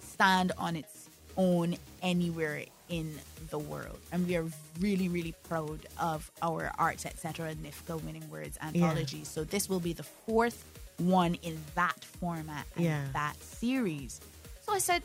stand 0.00 0.52
on 0.58 0.76
its 0.76 1.08
own 1.36 1.76
anywhere 2.02 2.64
in 2.88 3.12
the 3.50 3.58
world 3.58 3.98
and 4.12 4.26
we 4.28 4.36
are 4.36 4.44
really 4.80 5.08
really 5.08 5.34
proud 5.48 5.80
of 6.00 6.30
our 6.42 6.70
arts 6.78 7.04
etc 7.06 7.54
nifca 7.56 8.00
winning 8.04 8.28
words 8.30 8.58
anthology 8.62 9.24
so 9.24 9.42
this 9.44 9.68
will 9.68 9.80
be 9.80 9.92
the 9.92 10.02
fourth 10.02 10.64
one 10.98 11.34
in 11.42 11.58
that 11.74 12.04
format 12.04 12.66
and 12.76 12.84
Yeah. 12.84 13.04
that 13.12 13.36
series 13.42 14.20
so 14.62 14.72
i 14.72 14.78
said 14.78 15.02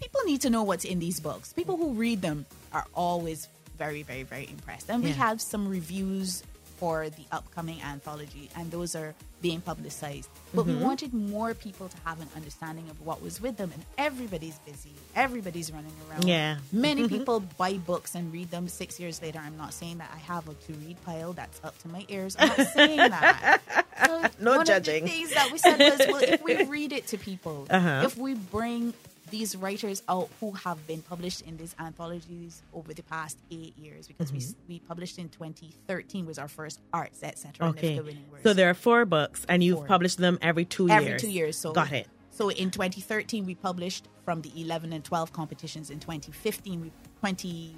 people 0.00 0.20
need 0.24 0.40
to 0.40 0.50
know 0.50 0.62
what's 0.62 0.84
in 0.86 0.98
these 0.98 1.20
books. 1.20 1.52
People 1.52 1.76
who 1.76 1.90
read 1.92 2.22
them 2.22 2.46
are 2.72 2.86
always 2.94 3.48
very, 3.76 4.02
very, 4.02 4.22
very 4.22 4.48
impressed. 4.48 4.88
And 4.88 5.04
we 5.04 5.10
have 5.10 5.40
some 5.42 5.68
reviews 5.68 6.42
for 6.80 7.10
the 7.10 7.24
upcoming 7.30 7.78
anthology, 7.82 8.48
and 8.56 8.70
those 8.70 8.96
are 8.96 9.14
being 9.42 9.60
publicized. 9.60 10.28
But 10.54 10.64
Mm-hmm. 10.66 10.78
we 10.78 10.84
wanted 10.84 11.14
more 11.14 11.52
people 11.54 11.88
to 11.88 11.96
have 12.06 12.20
an 12.20 12.28
understanding 12.34 12.86
of 12.90 12.96
what 13.06 13.22
was 13.22 13.40
with 13.40 13.56
them. 13.58 13.70
And 13.74 13.84
everybody's 13.98 14.58
busy, 14.60 14.90
everybody's 15.14 15.70
running 15.72 15.92
around. 16.10 16.24
Yeah. 16.26 16.56
Many 16.72 17.06
people 17.08 17.40
buy 17.58 17.74
books 17.74 18.14
and 18.14 18.32
read 18.32 18.50
them 18.50 18.66
six 18.68 18.98
years 18.98 19.20
later. 19.22 19.38
I'm 19.38 19.56
not 19.56 19.72
saying 19.74 19.98
that 19.98 20.10
I 20.14 20.18
have 20.18 20.48
a 20.48 20.54
to 20.54 20.72
read 20.84 20.96
pile 21.04 21.32
that's 21.34 21.60
up 21.62 21.76
to 21.82 21.88
my 21.88 22.04
ears. 22.08 22.34
I'm 22.38 22.48
not 22.48 22.66
saying 22.68 22.96
that. 22.96 23.60
So 24.06 24.22
No 24.40 24.56
one 24.56 24.64
judging. 24.66 25.04
Of 25.04 25.10
the 25.10 25.14
things 25.14 25.34
that 25.34 25.52
we 25.52 25.58
said 25.58 25.78
was, 25.78 25.98
well, 26.08 26.22
if 26.22 26.42
we 26.42 26.64
read 26.64 26.92
it 26.92 27.06
to 27.08 27.18
people, 27.18 27.66
Uh-huh. 27.70 28.02
if 28.06 28.16
we 28.16 28.32
bring 28.34 28.94
these 29.30 29.56
writers 29.56 30.02
out 30.08 30.28
who 30.40 30.52
have 30.52 30.86
been 30.86 31.02
published 31.02 31.42
in 31.42 31.56
these 31.56 31.74
anthologies 31.78 32.62
over 32.72 32.92
the 32.94 33.02
past 33.02 33.38
eight 33.50 33.76
years, 33.78 34.06
because 34.06 34.32
we 34.32 34.38
Mm-hmm. 34.40 34.68
we 34.68 34.78
published 34.80 35.18
in 35.18 35.28
2013 35.28 36.26
was 36.26 36.38
our 36.38 36.48
first 36.48 36.80
arts 36.92 37.22
etc. 37.22 37.68
okay. 37.70 37.98
Winning 38.00 38.24
So 38.42 38.52
there 38.54 38.68
are 38.70 38.74
four 38.74 39.04
books, 39.04 39.44
and 39.48 39.62
you've 39.64 39.78
Four. 39.78 39.86
published 39.86 40.18
them 40.18 40.38
every 40.42 40.64
two 40.64 40.88
every 40.90 41.08
years. 41.10 41.20
two 41.22 41.30
years. 41.30 41.56
So 41.56 41.72
got 41.72 41.92
it. 41.92 42.06
So 42.30 42.48
in 42.48 42.70
2013 42.70 43.44
we 43.46 43.54
published 43.54 44.08
from 44.24 44.42
the 44.42 44.50
11 44.56 44.92
and 44.92 45.04
12 45.04 45.32
competitions. 45.32 45.90
In 45.90 46.00
2015 46.00 46.80
we 46.80 46.92
20 47.20 47.74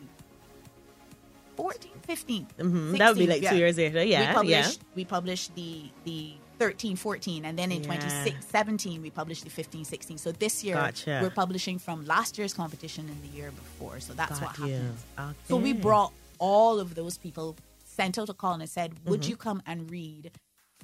14, 1.56 1.92
15. 2.06 2.46
Mhm. 2.58 2.98
That 2.98 3.08
would 3.10 3.18
be 3.18 3.26
16, 3.26 3.28
like 3.28 3.50
two 3.50 3.56
years 3.58 3.76
later. 3.76 4.02
Yeah, 4.04 4.40
we 4.40 4.48
yeah. 4.48 4.70
We 4.94 5.04
published 5.04 5.54
the 5.54 5.90
the 6.04 6.32
13, 6.62 6.94
14, 6.96 7.44
and 7.44 7.58
then 7.58 7.72
in 7.72 7.82
Yeah. 7.82 7.94
2017 7.94 9.02
we 9.02 9.10
published 9.10 9.42
the 9.42 9.50
15, 9.50 9.84
16. 9.84 10.16
So 10.18 10.30
this 10.44 10.62
year 10.62 10.76
Gotcha. 10.76 11.18
we're 11.22 11.30
publishing 11.44 11.76
from 11.86 12.04
last 12.14 12.38
year's 12.38 12.54
competition 12.54 13.08
and 13.08 13.18
the 13.26 13.32
year 13.38 13.50
before. 13.50 13.98
So 14.06 14.12
that's 14.14 14.38
Got 14.38 14.58
what 14.58 14.68
you. 14.68 14.74
happens. 15.16 15.36
So 15.48 15.56
we 15.56 15.72
brought 15.72 16.12
all 16.38 16.78
of 16.84 16.94
those 16.94 17.18
people, 17.18 17.56
sent 17.84 18.16
out 18.20 18.28
a 18.28 18.34
call 18.42 18.54
and 18.60 18.68
said, 18.78 18.90
Mm-hmm. 18.94 19.10
"Would 19.10 19.24
you 19.30 19.36
come 19.46 19.60
and 19.70 19.78
read 19.90 20.24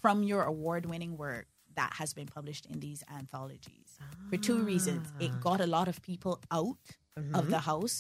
from 0.03 0.17
your 0.31 0.43
award-winning 0.55 1.17
work 1.17 1.47
that 1.81 1.93
has 2.01 2.11
been 2.19 2.27
published 2.39 2.65
in 2.67 2.77
these 2.87 3.01
anthologies?" 3.19 3.91
For 4.31 4.37
two 4.49 4.59
reasons: 4.73 5.05
Ah. 5.15 5.25
it 5.25 5.33
got 5.49 5.61
a 5.61 5.69
lot 5.77 5.87
of 5.93 5.97
people 6.11 6.35
out 6.51 6.79
Mm-hmm. 7.19 7.35
of 7.41 7.45
the 7.55 7.61
house 7.73 7.97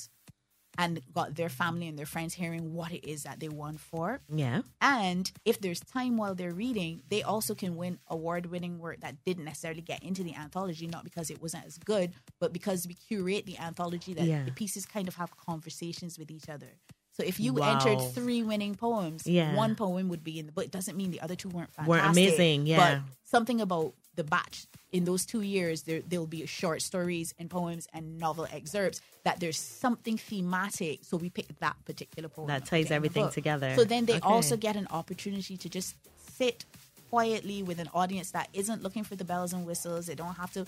and 0.78 1.00
got 1.12 1.34
their 1.34 1.48
family 1.48 1.88
and 1.88 1.98
their 1.98 2.06
friends 2.06 2.34
hearing 2.34 2.72
what 2.72 2.92
it 2.92 3.04
is 3.04 3.24
that 3.24 3.40
they 3.40 3.48
won 3.48 3.76
for. 3.76 4.20
Yeah. 4.32 4.62
And 4.80 5.30
if 5.44 5.60
there's 5.60 5.80
time 5.80 6.16
while 6.16 6.36
they're 6.36 6.54
reading, 6.54 7.02
they 7.08 7.22
also 7.24 7.54
can 7.56 7.74
win 7.76 7.98
award 8.08 8.46
winning 8.46 8.78
work 8.78 9.00
that 9.00 9.16
didn't 9.26 9.44
necessarily 9.44 9.80
get 9.82 10.02
into 10.04 10.22
the 10.22 10.36
anthology, 10.36 10.86
not 10.86 11.02
because 11.02 11.30
it 11.30 11.42
wasn't 11.42 11.66
as 11.66 11.76
good, 11.78 12.12
but 12.40 12.52
because 12.52 12.86
we 12.86 12.94
curate 12.94 13.44
the 13.44 13.58
anthology 13.58 14.14
that 14.14 14.24
Yeah. 14.24 14.44
the 14.44 14.52
pieces 14.52 14.86
kind 14.86 15.08
of 15.08 15.16
have 15.16 15.36
conversations 15.36 16.16
with 16.18 16.30
each 16.30 16.48
other. 16.48 16.68
So 17.10 17.24
if 17.24 17.40
you 17.40 17.54
Wow. 17.54 17.72
entered 17.72 18.00
three 18.14 18.44
winning 18.44 18.76
poems, 18.76 19.26
Yeah. 19.26 19.56
one 19.56 19.74
poem 19.74 20.08
would 20.08 20.22
be 20.22 20.38
in 20.38 20.46
the 20.46 20.52
book. 20.52 20.66
It 20.66 20.70
doesn't 20.70 20.96
mean 20.96 21.10
the 21.10 21.20
other 21.20 21.34
two 21.34 21.48
weren't 21.48 21.72
fantastic. 21.72 21.88
Weren't 21.90 22.06
amazing, 22.16 22.66
yeah. 22.68 22.76
But 23.02 23.12
something 23.24 23.60
about 23.60 23.94
the 24.18 24.24
batch 24.24 24.66
in 24.92 25.04
those 25.04 25.24
two 25.24 25.42
years, 25.42 25.82
there 25.82 26.02
there'll 26.08 26.26
be 26.26 26.44
short 26.46 26.80
stories 26.82 27.34
and 27.38 27.48
poems 27.48 27.86
and 27.94 28.18
novel 28.18 28.46
excerpts 28.52 29.00
that 29.24 29.38
there's 29.40 29.58
something 29.58 30.16
thematic. 30.18 31.00
So 31.02 31.16
we 31.16 31.30
pick 31.30 31.46
that 31.60 31.76
particular 31.84 32.28
poem 32.28 32.48
That 32.48 32.66
ties 32.66 32.68
put 32.68 32.76
it 32.76 32.82
in 32.82 32.88
the 32.88 32.94
everything 32.96 33.30
together. 33.30 33.74
So 33.76 33.84
then 33.84 34.04
they 34.06 34.16
Okay. 34.16 34.34
also 34.34 34.56
get 34.56 34.76
an 34.76 34.88
opportunity 34.90 35.56
to 35.56 35.68
just 35.68 35.94
sit 36.38 36.64
quietly 37.10 37.62
with 37.62 37.78
an 37.78 37.88
audience 37.94 38.30
that 38.32 38.48
isn't 38.52 38.82
looking 38.82 39.04
for 39.04 39.16
the 39.16 39.24
bells 39.24 39.52
and 39.52 39.64
whistles. 39.64 40.06
They 40.06 40.14
don't 40.14 40.34
have 40.42 40.52
to 40.52 40.66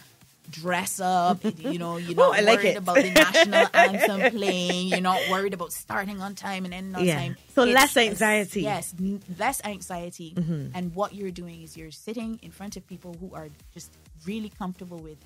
dress 0.48 1.00
up. 1.00 1.44
You 1.44 1.78
know, 1.78 1.96
you're 1.96 2.14
Oh, 2.20 2.30
not 2.30 2.38
I 2.38 2.40
like 2.42 2.58
worried 2.58 2.70
it. 2.70 2.76
about 2.78 2.96
the 2.96 3.10
national 3.10 3.66
anthem 3.74 4.30
playing. 4.36 4.88
You're 4.88 5.00
not 5.00 5.20
worried 5.30 5.54
about 5.54 5.72
starting 5.72 6.20
on 6.20 6.34
time 6.34 6.64
and 6.64 6.72
ending 6.74 6.94
on 6.94 7.04
Yeah. 7.04 7.16
time. 7.16 7.36
So 7.54 7.62
It's- 7.62 7.74
less 7.74 7.96
anxiety. 7.96 8.62
Mm-hmm. 8.64 9.16
Yes, 9.16 9.38
less 9.38 9.60
anxiety. 9.64 10.34
And 10.74 10.94
what 10.94 11.14
you're 11.14 11.30
doing 11.30 11.62
is 11.62 11.76
you're 11.76 11.90
sitting 11.90 12.38
in 12.42 12.50
front 12.50 12.76
of 12.76 12.86
people 12.86 13.16
who 13.20 13.34
are 13.34 13.48
just 13.74 13.90
really 14.26 14.50
comfortable 14.50 14.98
with 14.98 15.18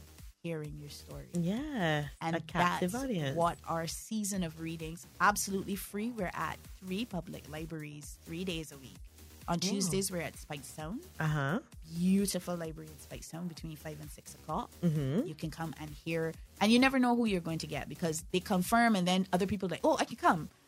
hearing 0.42 0.74
your 0.78 0.90
story 0.90 1.24
Yeah. 1.32 2.04
and 2.20 2.36
a 2.36 2.40
captive 2.40 2.92
that's 2.92 3.02
audience. 3.04 3.34
what 3.34 3.56
our 3.66 3.86
season 3.86 4.44
of 4.44 4.60
readings 4.60 5.06
absolutely 5.18 5.74
free 5.74 6.10
we're 6.10 6.30
at 6.34 6.58
three 6.84 7.06
public 7.06 7.48
libraries 7.48 8.18
three 8.26 8.44
days 8.44 8.70
a 8.70 8.76
week 8.76 8.98
on 9.48 9.60
tuesdays 9.60 10.10
we're 10.10 10.20
at 10.22 10.34
Speightstown 10.34 10.98
Uh 11.20 11.26
huh. 11.26 11.58
beautiful 11.98 12.56
library 12.56 12.88
in 12.88 12.96
Speightstown 13.18 13.48
between 13.48 13.76
5 13.76 14.00
and 14.00 14.10
6 14.10 14.34
o'clock. 14.36 14.70
Mm-hmm. 14.82 15.26
you 15.26 15.34
can 15.34 15.50
come 15.50 15.74
and 15.80 15.90
hear 16.04 16.32
and 16.60 16.72
you 16.72 16.78
never 16.78 16.98
know 16.98 17.14
who 17.16 17.26
you're 17.26 17.40
going 17.40 17.58
to 17.58 17.66
get 17.66 17.88
because 17.88 18.24
they 18.32 18.40
confirm 18.40 18.96
and 18.96 19.06
then 19.06 19.26
other 19.32 19.46
people 19.46 19.66
are 19.68 19.70
like 19.76 19.80
oh 19.84 19.96
i 20.00 20.04
can 20.04 20.16
come. 20.16 20.48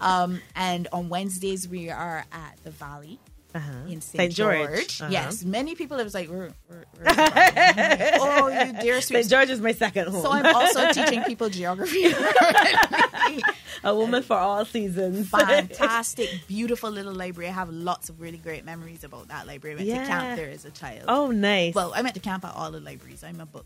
Um, 0.00 0.40
and 0.54 0.86
on 0.92 1.08
wednesdays 1.08 1.66
we 1.68 1.90
are 1.90 2.24
at 2.30 2.56
the 2.64 2.70
valley 2.70 3.18
Uh-huh. 3.56 3.72
in 3.88 4.00
St. 4.00 4.32
George. 4.32 4.68
George. 4.68 5.00
Uh-huh. 5.00 5.10
Yes, 5.10 5.44
many 5.44 5.74
people. 5.74 5.98
It 5.98 6.04
was 6.04 6.14
like, 6.14 6.28
we're, 6.28 6.50
we're, 6.68 6.84
we're 6.98 7.04
oh, 8.20 8.48
you 8.48 8.72
dear 8.82 9.00
sweet 9.00 9.24
St. 9.24 9.30
George 9.30 9.50
is 9.50 9.60
my 9.60 9.72
second 9.72 10.08
home. 10.08 10.22
so 10.22 10.30
I'm 10.30 10.46
also 10.54 10.92
teaching 10.98 11.22
people 11.24 11.48
geography. 11.48 12.06
a 13.84 13.94
woman 13.94 14.22
for 14.22 14.36
all 14.36 14.64
seasons. 14.64 15.28
Fantastic, 15.28 16.28
beautiful 16.46 16.90
little 16.90 17.14
library. 17.14 17.48
I 17.48 17.52
have 17.52 17.70
lots 17.70 18.08
of 18.08 18.20
really 18.20 18.38
great 18.38 18.64
memories 18.64 19.04
about 19.04 19.28
that 19.28 19.46
library. 19.46 19.74
I 19.74 19.78
went 19.78 19.88
Yeah. 19.88 20.02
to 20.02 20.06
camp 20.08 20.36
there 20.36 20.50
as 20.50 20.64
a 20.64 20.70
child. 20.70 21.04
oh, 21.08 21.30
nice. 21.30 21.74
Well, 21.74 21.92
I 21.94 22.02
went 22.02 22.14
to 22.14 22.20
camp 22.20 22.44
at 22.44 22.54
all 22.54 22.70
the 22.70 22.80
libraries. 22.80 23.24
I'm 23.24 23.40
a 23.40 23.46
book. 23.46 23.64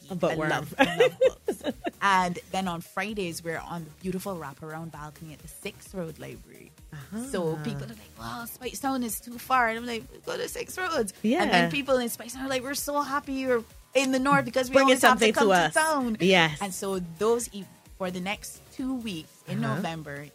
geek. 0.00 0.10
A 0.10 0.14
bookworm. 0.14 0.50
I 0.52 0.56
love, 0.56 0.74
I 0.78 0.96
love 0.96 1.18
books. 1.46 1.62
And 2.00 2.38
then 2.52 2.68
on 2.68 2.80
Fridays, 2.80 3.42
we're 3.42 3.58
on 3.58 3.84
the 3.84 3.90
beautiful 4.02 4.36
wraparound 4.36 4.92
balcony 4.92 5.32
at 5.32 5.40
the 5.40 5.48
Six 5.48 5.92
Roads 5.94 6.18
Library. 6.20 6.70
So 7.30 7.56
Ah. 7.58 7.64
people 7.64 7.84
are 7.84 7.88
like, 7.88 8.18
"Wow, 8.18 8.46
Speightstown 8.46 9.02
is 9.04 9.20
too 9.20 9.38
far," 9.38 9.68
and 9.68 9.78
I'm 9.78 9.86
like, 9.86 10.04
"Go 10.24 10.36
to 10.36 10.48
Six 10.48 10.78
Roads." 10.78 11.12
Yeah. 11.22 11.42
And 11.42 11.50
then 11.50 11.70
people 11.70 11.96
in 11.98 12.08
Speightstown 12.08 12.42
are 12.44 12.48
like, 12.48 12.62
"We're 12.62 12.74
so 12.74 13.02
happy 13.02 13.34
you're 13.34 13.64
in 13.94 14.12
the 14.12 14.18
north 14.18 14.44
because 14.44 14.68
we 14.70 14.74
Bringing 14.74 14.92
always 14.92 15.02
have 15.02 15.18
to 15.18 15.32
come 15.32 15.48
to 15.48 15.68
to, 15.68 15.74
town." 15.74 16.16
Yes. 16.20 16.58
And 16.60 16.72
so 16.72 17.00
those 17.18 17.50
for 17.98 18.10
the 18.10 18.20
next 18.20 18.60
two 18.72 18.94
weeks 18.94 19.30
in 19.48 19.64
Uh-huh. 19.64 19.74
November, 19.76 20.26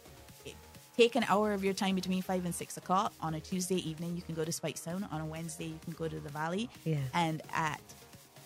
take 0.96 1.16
an 1.16 1.24
hour 1.28 1.52
of 1.52 1.64
your 1.64 1.74
time 1.74 1.94
between 1.94 2.22
five 2.22 2.44
and 2.44 2.54
six 2.54 2.76
o'clock 2.76 3.12
on 3.20 3.34
a 3.34 3.40
Tuesday 3.40 3.76
evening. 3.88 4.14
You 4.14 4.22
can 4.22 4.34
go 4.34 4.44
to 4.44 4.52
Speightstown. 4.52 5.10
On 5.12 5.20
a 5.20 5.24
Wednesday, 5.26 5.66
you 5.66 5.80
can 5.82 5.94
go 5.94 6.06
to 6.08 6.20
the 6.20 6.28
Valley. 6.28 6.68
Yeah. 6.84 6.98
And 7.14 7.42
at 7.52 7.80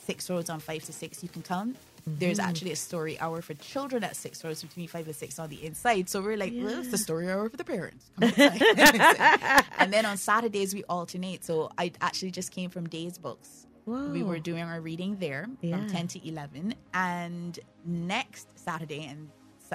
Six 0.07 0.31
Roads 0.31 0.49
on 0.49 0.61
five 0.61 0.83
to 0.85 0.93
six, 0.93 1.23
you 1.23 1.29
can 1.29 1.43
come. 1.43 1.77
There's 2.19 2.39
Mm-hmm. 2.39 2.49
actually 2.49 2.73
a 2.73 2.77
story 2.77 3.19
hour 3.21 3.43
for 3.43 3.55
children 3.55 4.05
at 4.05 4.17
Six 4.17 4.43
Roads 4.45 4.63
between 4.63 4.89
five 4.89 5.07
and 5.07 5.15
six 5.17 5.39
on 5.39 5.49
the 5.51 5.65
inside. 5.65 6.09
So 6.09 6.21
we're 6.23 6.37
like, 6.37 6.53
well, 6.57 6.79
it's 6.81 6.91
the 6.91 6.99
story 6.99 7.31
hour 7.31 7.49
for 7.49 7.57
the 7.57 7.65
parents. 7.65 8.11
Come 8.21 8.33
and 9.79 9.93
then 9.93 10.07
on 10.07 10.17
Saturdays 10.17 10.75
we 10.75 10.85
alternate. 10.85 11.45
So 11.45 11.71
I 11.79 11.93
actually 12.01 12.31
just 12.31 12.51
came 12.53 12.71
from 12.71 12.89
Days 12.89 13.19
Books. 13.19 13.67
We 13.87 14.23
were 14.23 14.39
doing 14.39 14.65
our 14.65 14.81
reading 14.83 15.17
there 15.19 15.47
Yeah. 15.63 15.79
from 15.79 15.89
10 15.89 16.09
to 16.09 16.29
11. 16.29 16.75
And 16.93 17.59
next 17.87 18.59
Saturday 18.59 19.05
and 19.07 19.31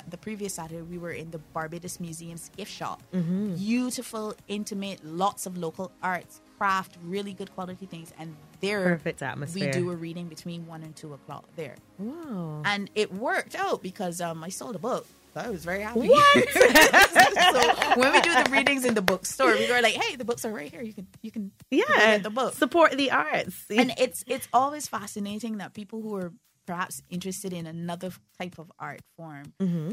the 0.10 0.18
previous 0.18 0.54
Saturday, 0.56 0.82
we 0.82 0.98
were 0.98 1.12
in 1.12 1.32
the 1.32 1.40
Barbados 1.40 2.00
Museum's 2.00 2.50
gift 2.58 2.72
shop. 2.72 3.02
Mm-hmm. 3.14 3.56
Beautiful, 3.56 4.34
intimate, 4.48 5.04
lots 5.06 5.46
of 5.46 5.58
local 5.58 5.92
arts, 6.02 6.42
craft 6.58 6.98
really 7.04 7.34
good 7.34 7.54
quality 7.54 7.86
things, 7.86 8.14
and 8.18 8.36
there 8.62 8.84
Perfect 8.84 9.22
atmosphere. 9.22 9.68
we 9.68 9.72
do 9.72 9.92
a 9.92 9.96
reading 9.96 10.28
between 10.28 10.66
one 10.68 10.84
and 10.84 10.96
two 10.96 11.14
o'clock 11.14 11.46
there, 11.56 11.76
Wow. 12.00 12.62
and 12.66 12.90
it 12.96 13.14
worked 13.14 13.56
out 13.56 13.82
because 13.84 14.22
um, 14.22 14.44
I 14.44 14.50
sold 14.50 14.76
a 14.76 14.80
book. 14.80 15.06
So 15.34 15.42
I 15.42 15.50
was 15.50 15.66
very 15.66 15.82
happy. 15.82 16.08
What? 16.10 16.50
so 16.54 18.00
when 18.00 18.12
we 18.14 18.22
do 18.22 18.32
the 18.44 18.50
readings 18.52 18.86
in 18.86 18.94
the 18.94 19.02
bookstore, 19.02 19.54
we 19.56 19.68
were 19.72 19.82
like, 19.82 19.96
"Hey, 19.96 20.16
the 20.16 20.24
books 20.26 20.46
are 20.46 20.52
right 20.52 20.70
here. 20.72 20.84
You 20.84 20.94
can 20.94 21.08
you 21.24 21.32
can 21.32 21.52
you 21.72 21.84
can 21.84 21.96
Yeah. 21.98 22.06
get 22.18 22.24
the 22.24 22.30
book." 22.30 22.54
Support 22.54 22.92
the 22.98 23.10
arts. 23.12 23.66
and 23.70 23.92
it's 23.98 24.24
it's 24.28 24.48
always 24.54 24.88
fascinating 24.88 25.58
that 25.58 25.74
people 25.74 26.02
who 26.04 26.16
are 26.16 26.32
perhaps 26.66 27.02
interested 27.10 27.54
in 27.54 27.66
another 27.66 28.12
type 28.40 28.58
of 28.60 28.72
art 28.80 29.02
form 29.18 29.54
Mm-hmm. 29.62 29.92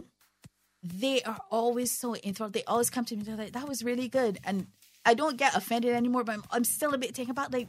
they 0.83 1.23
are 1.23 1.39
always 1.51 1.91
so 1.93 2.17
enthralled 2.25 2.53
they 2.53 2.65
always 2.65 2.91
come 2.91 3.05
to 3.05 3.17
me 3.17 3.23
they're 3.23 3.37
like 3.37 3.53
that 3.53 3.69
was 3.69 3.83
really 3.85 4.09
good 4.09 4.39
and 4.45 4.67
i 5.05 5.13
don't 5.15 5.37
get 5.37 5.55
offended 5.55 5.93
anymore 5.95 6.25
but 6.25 6.35
i'm, 6.37 6.45
I'm 6.51 6.65
still 6.65 6.95
a 6.95 6.99
bit 6.99 7.15
taken 7.15 7.33
aback 7.33 7.53
like 7.53 7.69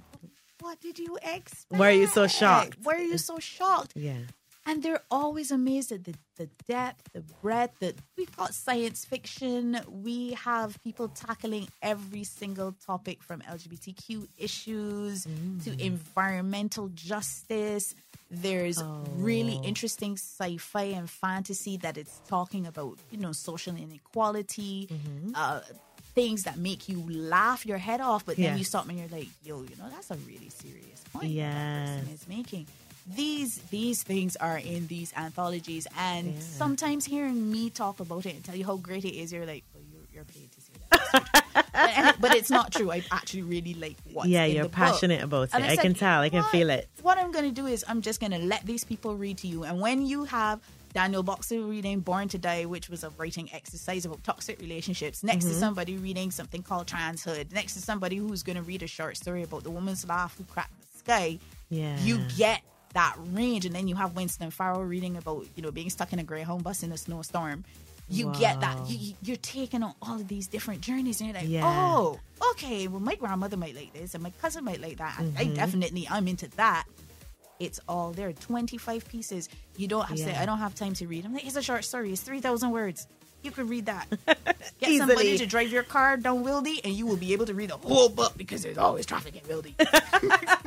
what 0.62 0.79
did 0.79 1.00
you 1.00 1.17
expect 1.24 1.79
Why 1.79 1.89
are 1.89 1.96
you 2.03 2.08
so 2.08 2.27
shocked? 2.27 2.77
why 2.84 2.96
are 2.96 3.01
you 3.01 3.17
so 3.17 3.39
shocked 3.39 3.93
yeah. 3.96 4.20
And 4.72 4.82
they're 4.82 5.01
always 5.12 5.51
amazed 5.51 5.92
at 5.92 6.06
the, 6.06 6.13
the 6.38 6.48
depth, 6.68 7.12
the 7.12 7.22
breadth. 7.42 7.78
That 7.80 7.96
we've 8.18 8.34
got 8.38 8.54
science 8.54 9.04
fiction. 9.04 9.80
We 9.90 10.32
have 10.34 10.82
people 10.82 11.10
tackling 11.10 11.68
every 11.82 12.24
single 12.24 12.72
topic 12.86 13.22
from 13.22 13.42
LGBTQ 13.42 14.28
issues 14.38 15.28
to 15.66 15.70
environmental 15.86 16.88
justice. 16.94 17.96
There's 18.30 18.82
really 19.18 19.60
interesting 19.62 20.13
sci-fi 20.13 20.84
and 20.84 21.10
fantasy 21.10 21.75
that 21.78 21.98
it's 21.98 22.22
talking 22.30 22.66
about, 22.66 22.98
you 23.12 23.18
know, 23.18 23.34
social 23.34 23.75
inequality, 23.75 24.88
uh, 25.36 25.60
things 26.16 26.44
that 26.44 26.58
make 26.58 26.88
you 26.88 27.04
laugh 27.10 27.66
your 27.66 27.78
head 27.78 28.00
off, 28.00 28.25
but 28.25 28.38
then 28.38 28.46
Yeah. 28.46 28.56
you 28.56 28.63
stop 28.63 28.88
and 28.88 28.98
you're 29.00 29.10
like, 29.10 29.28
yo, 29.44 29.63
you 29.63 29.75
know, 29.78 29.90
that's 29.90 30.12
a 30.12 30.16
really 30.28 30.50
serious 30.50 31.04
point. 31.12 31.36
that 31.36 32.01
person 32.01 32.13
is 32.13 32.28
making. 32.30 32.68
These 33.15 33.58
these 33.72 34.03
things 34.03 34.36
are 34.38 34.58
in 34.58 34.88
these 34.88 35.12
anthologies, 35.17 35.88
and 35.98 36.34
Yeah. 36.34 36.39
sometimes 36.39 37.05
hearing 37.05 37.51
me 37.51 37.70
talk 37.70 38.00
about 38.00 38.25
it 38.25 38.36
and 38.36 38.43
tell 38.43 38.55
you 38.55 38.65
how 38.65 38.77
great 38.77 39.05
it 39.05 39.15
is, 39.15 39.34
you're 39.34 39.46
like, 39.46 39.63
well, 39.74 39.84
you're, 39.91 40.03
you're 40.13 40.24
paid 40.24 40.50
to 40.51 40.62
say 40.62 40.72
that. 41.74 42.15
but, 42.22 42.36
it's 42.36 42.50
not 42.51 42.72
true. 42.72 42.91
I 42.91 43.03
actually 43.12 43.41
really 43.43 43.74
like 43.74 43.96
what 44.13 44.27
yeah, 44.29 44.46
you're 44.46 44.63
the 44.63 44.70
book. 44.70 44.75
passionate 44.75 45.24
about 45.24 45.50
it. 45.50 45.55
I 45.55 45.72
it's 45.74 45.81
can 45.81 45.91
like, 45.91 46.00
tell. 46.00 46.22
I 46.22 46.29
can 46.29 46.41
what- 46.43 46.51
feel 46.51 46.70
it. 46.70 46.88
What 47.01 47.17
I'm 47.17 47.31
going 47.31 47.46
to 47.46 47.51
do 47.51 47.65
is 47.65 47.84
I'm 47.88 48.01
just 48.01 48.20
going 48.20 48.31
to 48.34 48.38
let 48.39 48.65
these 48.65 48.84
people 48.84 49.15
read 49.15 49.38
to 49.39 49.48
you. 49.48 49.63
And 49.63 49.81
when 49.81 50.05
you 50.05 50.25
have 50.25 50.60
Daniel 50.93 51.24
Boxer 51.24 51.62
reading 51.62 52.01
Born 52.01 52.27
to 52.29 52.38
Die, 52.38 52.65
which 52.65 52.89
was 52.89 53.03
a 53.03 53.10
writing 53.17 53.50
exercise 53.53 54.05
about 54.05 54.24
toxic 54.24 54.60
relationships, 54.62 55.24
next 55.24 55.46
Mm-hmm. 55.46 55.53
to 55.55 55.60
somebody 55.60 55.98
reading 55.98 56.29
something 56.31 56.62
called 56.62 56.86
Transhood, 56.88 57.51
next 57.51 57.74
to 57.74 57.79
somebody 57.81 58.17
who's 58.17 58.43
going 58.43 58.58
to 58.58 58.62
read 58.63 58.84
a 58.84 58.88
short 58.88 59.17
story 59.17 59.41
about 59.43 59.63
the 59.63 59.72
woman's 59.72 60.08
laugh 60.08 60.38
who 60.38 60.43
cracked 60.46 60.79
the 60.93 61.00
sky, 61.00 61.39
Yeah. 61.70 61.98
you 62.01 62.20
get 62.38 62.62
that 62.94 63.16
range. 63.32 63.66
And 63.66 63.76
then 63.76 63.88
you 63.88 63.96
have 63.96 64.16
Winston 64.16 64.52
Farrell 64.52 64.84
reading 64.84 65.18
about, 65.18 65.46
you 65.56 65.64
know, 65.64 65.72
being 65.72 65.90
stuck 65.90 66.14
in 66.14 66.20
a 66.20 66.24
Greyhound 66.24 66.64
bus 66.64 66.84
in 66.84 66.92
a 66.92 66.98
snowstorm. 66.98 67.64
You 68.10 68.34
get 68.38 68.60
that. 68.60 68.78
You, 68.90 69.14
you're 69.24 69.38
taking 69.38 69.84
on 69.84 69.94
all 70.02 70.16
of 70.16 70.28
these 70.28 70.48
different 70.48 70.82
journeys, 70.82 71.22
and 71.22 71.30
you're 71.30 71.40
like, 71.40 71.48
Yeah. 71.50 71.64
oh, 71.66 72.20
okay. 72.52 72.88
Well, 72.90 73.00
my 73.00 73.16
grandmother 73.16 73.56
might 73.56 73.74
like 73.74 73.94
this, 73.94 74.14
and 74.16 74.22
my 74.22 74.32
cousin 74.42 74.66
might 74.66 74.82
like 74.82 74.98
that. 74.98 75.16
And 75.18 75.34
I 75.38 75.44
Mm-hmm. 75.46 75.54
definitely, 75.56 76.08
I'm 76.10 76.28
into 76.28 76.50
that. 76.58 76.84
It's 77.60 77.80
all 77.88 78.12
there. 78.12 78.34
25 78.34 79.08
pieces. 79.08 79.48
You 79.78 79.88
don't 79.88 80.02
have 80.06 80.18
to 80.18 80.24
say, 80.24 80.36
I 80.36 80.46
don't 80.46 80.58
have 80.58 80.76
time 80.76 80.94
to 80.96 81.08
read. 81.08 81.26
I'm 81.26 81.34
like, 81.34 81.46
it's 81.46 81.56
a 81.56 81.62
short 81.62 81.86
story. 81.86 82.12
It's 82.12 82.22
3,000 82.22 82.72
words. 82.72 83.08
You 83.44 83.52
can 83.52 83.68
read 83.68 83.86
that. 83.86 84.08
Get 84.80 84.98
somebody 84.98 85.38
to 85.38 85.46
drive 85.46 85.72
your 85.72 85.84
car 85.84 86.18
down 86.18 86.44
Wildey, 86.44 86.82
and 86.84 86.94
you 86.94 87.06
will 87.08 87.16
be 87.18 87.32
able 87.34 87.46
to 87.46 87.54
read 87.54 87.70
the 87.70 87.78
whole 87.78 88.10
book 88.10 88.34
because 88.38 88.62
there's 88.64 88.78
always 88.78 89.06
traffic 89.06 89.36
in 89.36 89.42
Wildey. 89.44 89.74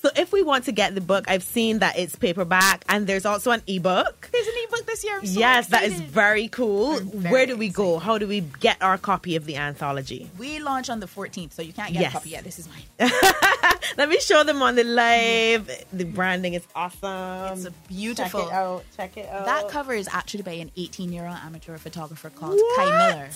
So 0.00 0.10
if 0.14 0.32
we 0.32 0.42
want 0.42 0.64
to 0.66 0.72
get 0.72 0.94
the 0.94 1.00
book, 1.00 1.24
I've 1.28 1.42
seen 1.42 1.80
that 1.80 1.98
it's 1.98 2.14
paperback 2.14 2.84
and 2.88 3.06
there's 3.08 3.26
also 3.26 3.50
an 3.50 3.62
ebook. 3.66 4.28
There's 4.30 4.46
an 4.46 4.54
ebook 4.68 4.86
this 4.86 5.02
year. 5.04 5.24
So 5.24 5.40
yes, 5.40 5.66
that 5.68 5.82
is 5.82 6.00
very 6.00 6.46
cool. 6.46 7.00
Very 7.00 7.32
Where 7.32 7.46
do 7.46 7.56
we 7.56 7.68
go? 7.68 7.98
How 7.98 8.16
do 8.16 8.28
we 8.28 8.42
get 8.60 8.80
our 8.80 8.96
copy 8.96 9.34
of 9.34 9.44
the 9.44 9.56
anthology? 9.56 10.30
We 10.38 10.60
launch 10.60 10.88
on 10.88 11.00
the 11.00 11.06
14th, 11.06 11.52
so 11.52 11.62
you 11.62 11.72
can't 11.72 11.92
get 11.92 12.00
Yes. 12.02 12.12
a 12.12 12.16
copy 12.18 12.30
yet. 12.30 12.44
This 12.44 12.60
is 12.60 12.68
mine. 12.68 13.10
Let 13.96 14.08
me 14.08 14.20
show 14.20 14.44
them 14.44 14.62
on 14.62 14.76
the 14.76 14.84
live. 14.84 15.68
The 15.92 16.04
branding 16.04 16.54
is 16.54 16.64
awesome. 16.76 17.58
It's 17.58 17.66
a 17.66 17.72
beautiful. 17.88 18.40
Check 18.42 18.48
it 18.50 18.54
out. 18.54 18.84
Check 18.96 19.16
it 19.16 19.28
out. 19.28 19.46
That 19.46 19.68
cover 19.68 19.94
is 19.94 20.08
actually 20.12 20.42
by 20.44 20.52
an 20.52 20.70
18 20.76 21.12
year 21.12 21.26
old 21.26 21.36
amateur 21.44 21.76
photographer 21.76 22.30
called 22.30 22.54
What? 22.54 22.76
Kai 22.76 23.10
Miller. 23.10 23.28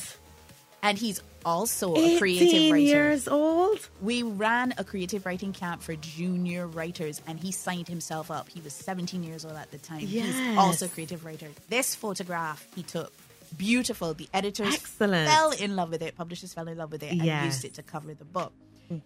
And 0.82 0.98
he's 0.98 1.22
also 1.44 1.94
a 1.94 2.18
creative 2.18 2.48
18 2.48 2.72
writer. 2.72 2.82
years 2.84 3.28
old. 3.28 3.78
We 4.00 4.22
ran 4.22 4.74
a 4.78 4.84
creative 4.84 5.24
writing 5.24 5.52
camp 5.52 5.82
for 5.82 5.94
junior 5.96 6.66
writers 6.66 7.20
and 7.26 7.38
he 7.38 7.52
signed 7.52 7.88
himself 7.88 8.30
up. 8.30 8.48
He 8.48 8.60
was 8.60 8.72
17 8.72 9.22
years 9.22 9.44
old 9.44 9.56
at 9.56 9.70
the 9.70 9.78
time. 9.78 10.00
Yes. 10.02 10.34
He's 10.36 10.58
also 10.58 10.86
a 10.86 10.88
creative 10.88 11.24
writer. 11.24 11.48
This 11.68 11.94
photograph 11.94 12.66
he 12.74 12.82
took, 12.82 13.12
beautiful. 13.56 14.14
The 14.14 14.28
editors 14.34 14.74
Excellent. 14.74 15.28
fell 15.28 15.52
in 15.52 15.76
love 15.76 15.90
with 15.90 16.02
it, 16.02 16.16
publishers 16.16 16.52
fell 16.54 16.66
in 16.68 16.78
love 16.78 16.90
with 16.90 17.02
it, 17.02 17.12
and 17.12 17.22
Yes. 17.24 17.44
used 17.44 17.64
it 17.64 17.74
to 17.74 17.82
cover 17.82 18.12
the 18.14 18.24
book. 18.24 18.52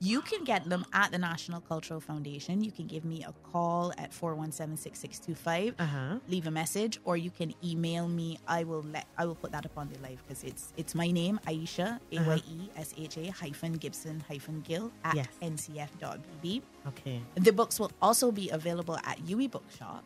You 0.00 0.20
can 0.20 0.42
get 0.44 0.68
them 0.68 0.84
at 0.92 1.12
the 1.12 1.18
National 1.18 1.60
Cultural 1.60 2.00
Foundation. 2.00 2.62
You 2.64 2.72
can 2.72 2.86
give 2.86 3.04
me 3.04 3.22
a 3.22 3.32
call 3.52 3.92
at 3.98 4.12
417 4.12 4.76
6625 4.76 5.74
Uh-huh. 5.78 6.18
leave 6.28 6.46
a 6.46 6.50
message 6.50 6.98
or 7.04 7.16
you 7.16 7.30
can 7.30 7.54
email 7.64 8.08
me 8.08 8.38
i 8.48 8.64
will 8.64 8.82
let 8.92 9.06
i 9.16 9.24
will 9.24 9.34
put 9.34 9.52
that 9.52 9.64
up 9.64 9.76
on 9.78 9.88
the 9.88 9.98
live 10.00 10.20
because 10.26 10.42
it's 10.44 10.72
it's 10.76 10.94
my 10.94 11.10
name 11.10 11.38
ayesha 11.46 12.00
a-y-e-s-h-a 12.12 13.30
hyphen 13.30 13.74
gibson 13.74 14.22
hyphen 14.28 14.60
gill 14.62 14.90
at 15.04 15.14
Yes. 15.14 15.28
ncf.bb 15.42 16.62
Okay. 16.88 17.22
the 17.34 17.52
books 17.52 17.78
will 17.80 17.92
also 18.02 18.30
be 18.32 18.50
available 18.50 18.96
at 19.04 19.18
UE 19.28 19.48
Bookshop, 19.48 20.04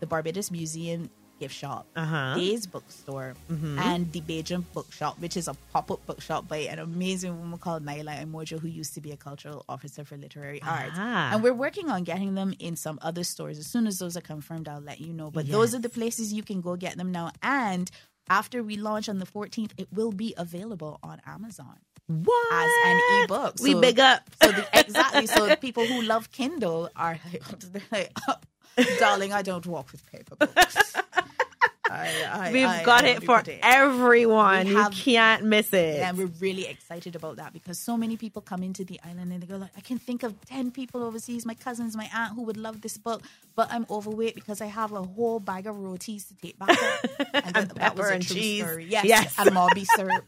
the 0.00 0.06
Barbados 0.06 0.50
Museum 0.50 1.10
Gift 1.38 1.54
Shop, 1.54 1.86
Uh-huh. 1.96 2.34
Days 2.36 2.66
Bookstore, 2.66 3.34
and 3.48 4.10
the 4.12 4.20
Beijing 4.20 4.64
Bookshop, 4.72 5.18
which 5.20 5.36
is 5.36 5.48
a 5.48 5.54
pop-up 5.72 6.04
bookshop 6.06 6.48
by 6.48 6.58
an 6.58 6.78
amazing 6.78 7.38
woman 7.38 7.58
called 7.58 7.84
Nailah 7.84 8.22
Imoja, 8.24 8.58
who 8.58 8.68
used 8.68 8.94
to 8.94 9.00
be 9.00 9.12
a 9.12 9.16
cultural 9.16 9.64
officer 9.68 10.04
for 10.04 10.16
literary 10.16 10.60
arts. 10.62 10.94
Ah. 10.96 11.32
And 11.34 11.42
we're 11.42 11.54
working 11.54 11.90
on 11.90 12.04
getting 12.04 12.34
them 12.34 12.54
in 12.58 12.76
some 12.76 12.98
other 13.02 13.24
stores. 13.24 13.58
As 13.58 13.66
soon 13.66 13.86
as 13.86 13.98
those 13.98 14.16
are 14.16 14.20
confirmed, 14.22 14.68
I'll 14.68 14.80
let 14.80 15.00
you 15.00 15.12
know. 15.12 15.30
But 15.30 15.48
those 15.50 15.74
are 15.74 15.78
the 15.78 15.88
places 15.90 16.32
you 16.32 16.42
can 16.42 16.60
go 16.60 16.76
get 16.76 16.96
them 16.96 17.12
now. 17.12 17.32
And 17.42 17.90
after 18.28 18.62
we 18.62 18.76
launch 18.76 19.08
on 19.08 19.18
the 19.18 19.26
14th, 19.26 19.72
it 19.76 19.88
will 19.92 20.12
be 20.12 20.34
available 20.36 20.98
on 21.02 21.20
Amazon 21.26 21.76
What? 22.08 22.52
as 22.52 22.70
an 22.86 23.00
ebook. 23.24 23.54
we 23.60 23.74
big 23.74 24.00
up. 24.00 24.22
so 24.42 24.50
the, 24.52 24.66
exactly. 24.72 25.26
So 25.26 25.54
people 25.56 25.84
who 25.86 26.02
love 26.02 26.30
Kindle 26.32 26.88
are 26.96 27.18
like, 27.32 27.42
they're 27.72 27.82
like 27.92 28.12
darling, 28.98 29.32
I 29.32 29.42
don't 29.42 29.66
walk 29.66 29.92
with 29.92 30.04
paper 30.10 30.36
books. 30.36 30.94
I, 31.88 32.48
I, 32.48 32.52
We've 32.52 32.66
I- 32.66 32.82
got 32.82 33.04
it 33.04 33.22
for 33.22 33.38
it. 33.38 33.60
everyone. 33.62 34.66
We 34.66 34.72
You 34.74 34.88
can't 34.90 35.44
miss 35.44 35.72
it. 35.72 36.00
And 36.00 36.18
we're 36.18 36.26
really 36.40 36.66
excited 36.66 37.14
about 37.14 37.36
that 37.36 37.52
because 37.52 37.78
so 37.78 37.96
many 37.96 38.16
people 38.16 38.42
come 38.42 38.64
into 38.64 38.84
the 38.84 38.98
island 39.04 39.32
and 39.32 39.40
they 39.40 39.46
go 39.46 39.56
like, 39.56 39.70
I 39.76 39.80
can 39.80 39.98
think 40.00 40.24
of 40.24 40.34
ten 40.46 40.72
people 40.72 41.04
overseas, 41.04 41.46
my 41.46 41.54
cousins, 41.54 41.96
my 41.96 42.10
aunt, 42.12 42.34
who 42.34 42.42
would 42.42 42.56
love 42.56 42.80
this 42.80 42.98
book, 42.98 43.22
but 43.54 43.68
I'm 43.70 43.86
overweight 43.88 44.34
because 44.34 44.60
I 44.60 44.66
have 44.66 44.90
a 44.92 45.02
whole 45.04 45.38
bag 45.38 45.68
of 45.68 45.78
rotis 45.78 46.24
to 46.24 46.34
take 46.34 46.58
back. 46.58 46.76
And, 47.32 47.54
that, 47.54 47.68
that 47.76 47.96
was 47.96 48.06
pepper 48.06 48.08
a 48.08 48.14
and 48.14 48.26
true 48.26 48.36
cheese. 48.36 48.62
story. 48.64 48.86
Yes, 48.88 49.04
Yes. 49.04 49.34
and 49.38 49.50
mauby 49.50 49.84
syrup. 49.94 50.24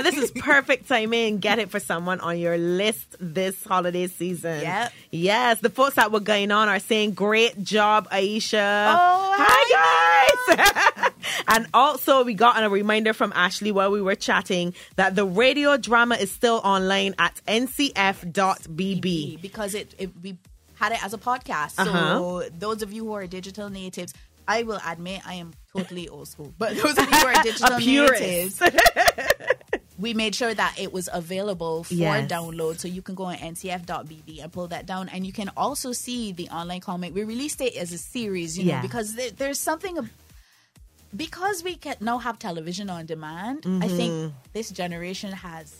And 0.00 0.16
this 0.16 0.16
is 0.24 0.30
perfect 0.30 0.88
timing. 0.88 1.38
Get 1.38 1.58
it 1.58 1.70
for 1.70 1.78
someone 1.78 2.20
on 2.20 2.38
your 2.38 2.56
list 2.56 3.16
this 3.20 3.62
holiday 3.64 4.06
season. 4.06 4.62
Yep. 4.62 4.92
Yes, 5.10 5.60
the 5.60 5.68
folks 5.68 5.96
that 5.96 6.10
were 6.10 6.20
going 6.20 6.50
on 6.50 6.68
are 6.68 6.78
saying, 6.78 7.12
"Great 7.12 7.62
job, 7.62 8.08
Ayesha." 8.10 8.96
Oh, 8.98 9.34
hi 9.38 11.06
guys! 11.06 11.12
and 11.48 11.66
also, 11.74 12.24
we 12.24 12.32
got 12.34 12.62
a 12.62 12.68
reminder 12.70 13.12
from 13.12 13.32
Ashley 13.36 13.72
while 13.72 13.90
we 13.90 14.00
were 14.00 14.14
chatting 14.14 14.74
that 14.96 15.14
the 15.16 15.24
radio 15.26 15.76
drama 15.76 16.14
is 16.14 16.30
still 16.32 16.60
online 16.64 17.14
at 17.18 17.40
ncf.bb. 17.46 19.40
because 19.42 19.74
it, 19.74 19.94
it 19.98 20.10
we 20.22 20.36
had 20.76 20.92
it 20.92 21.04
as 21.04 21.12
a 21.12 21.18
podcast. 21.18 21.72
So 21.72 21.82
Uh-huh. 21.82 22.48
those 22.58 22.80
of 22.82 22.92
you 22.92 23.04
who 23.04 23.12
are 23.12 23.26
digital 23.26 23.68
natives, 23.68 24.14
I 24.48 24.62
will 24.62 24.80
admit 24.86 25.20
I 25.26 25.34
am 25.34 25.52
totally 25.76 26.08
old 26.08 26.28
school. 26.28 26.54
But 26.58 26.74
those 26.76 26.96
of 26.98 27.08
you 27.10 27.16
who 27.18 27.26
are 27.26 27.42
digital 27.42 27.78
natives, 27.78 28.62
we 30.00 30.14
made 30.14 30.34
sure 30.34 30.54
that 30.54 30.74
it 30.78 30.92
was 30.92 31.08
available 31.12 31.84
for 31.84 31.94
Yes. 31.94 32.30
download. 32.30 32.78
So 32.80 32.88
you 32.88 33.02
can 33.02 33.14
go 33.14 33.24
on 33.24 33.36
ncf.bb 33.36 34.42
and 34.42 34.50
pull 34.52 34.68
that 34.68 34.86
down. 34.86 35.08
And 35.10 35.26
you 35.26 35.32
can 35.32 35.50
also 35.56 35.92
see 35.92 36.32
the 36.32 36.48
online 36.48 36.80
comic. 36.80 37.14
We 37.14 37.24
released 37.24 37.60
it 37.60 37.76
as 37.76 37.92
a 37.92 37.98
series, 37.98 38.56
you 38.58 38.64
know, 38.64 38.70
Yeah. 38.72 38.82
because 38.82 39.14
there, 39.14 39.30
there's 39.30 39.58
something. 39.60 39.98
ab- 39.98 40.08
because 41.16 41.64
we 41.64 41.74
can 41.76 41.96
now 42.00 42.18
have 42.18 42.38
television 42.38 42.88
on 42.88 43.04
demand, 43.06 43.58
I 43.64 43.68
Mm-hmm. 43.68 43.96
think 43.96 44.34
this 44.52 44.70
generation 44.70 45.32
has. 45.32 45.74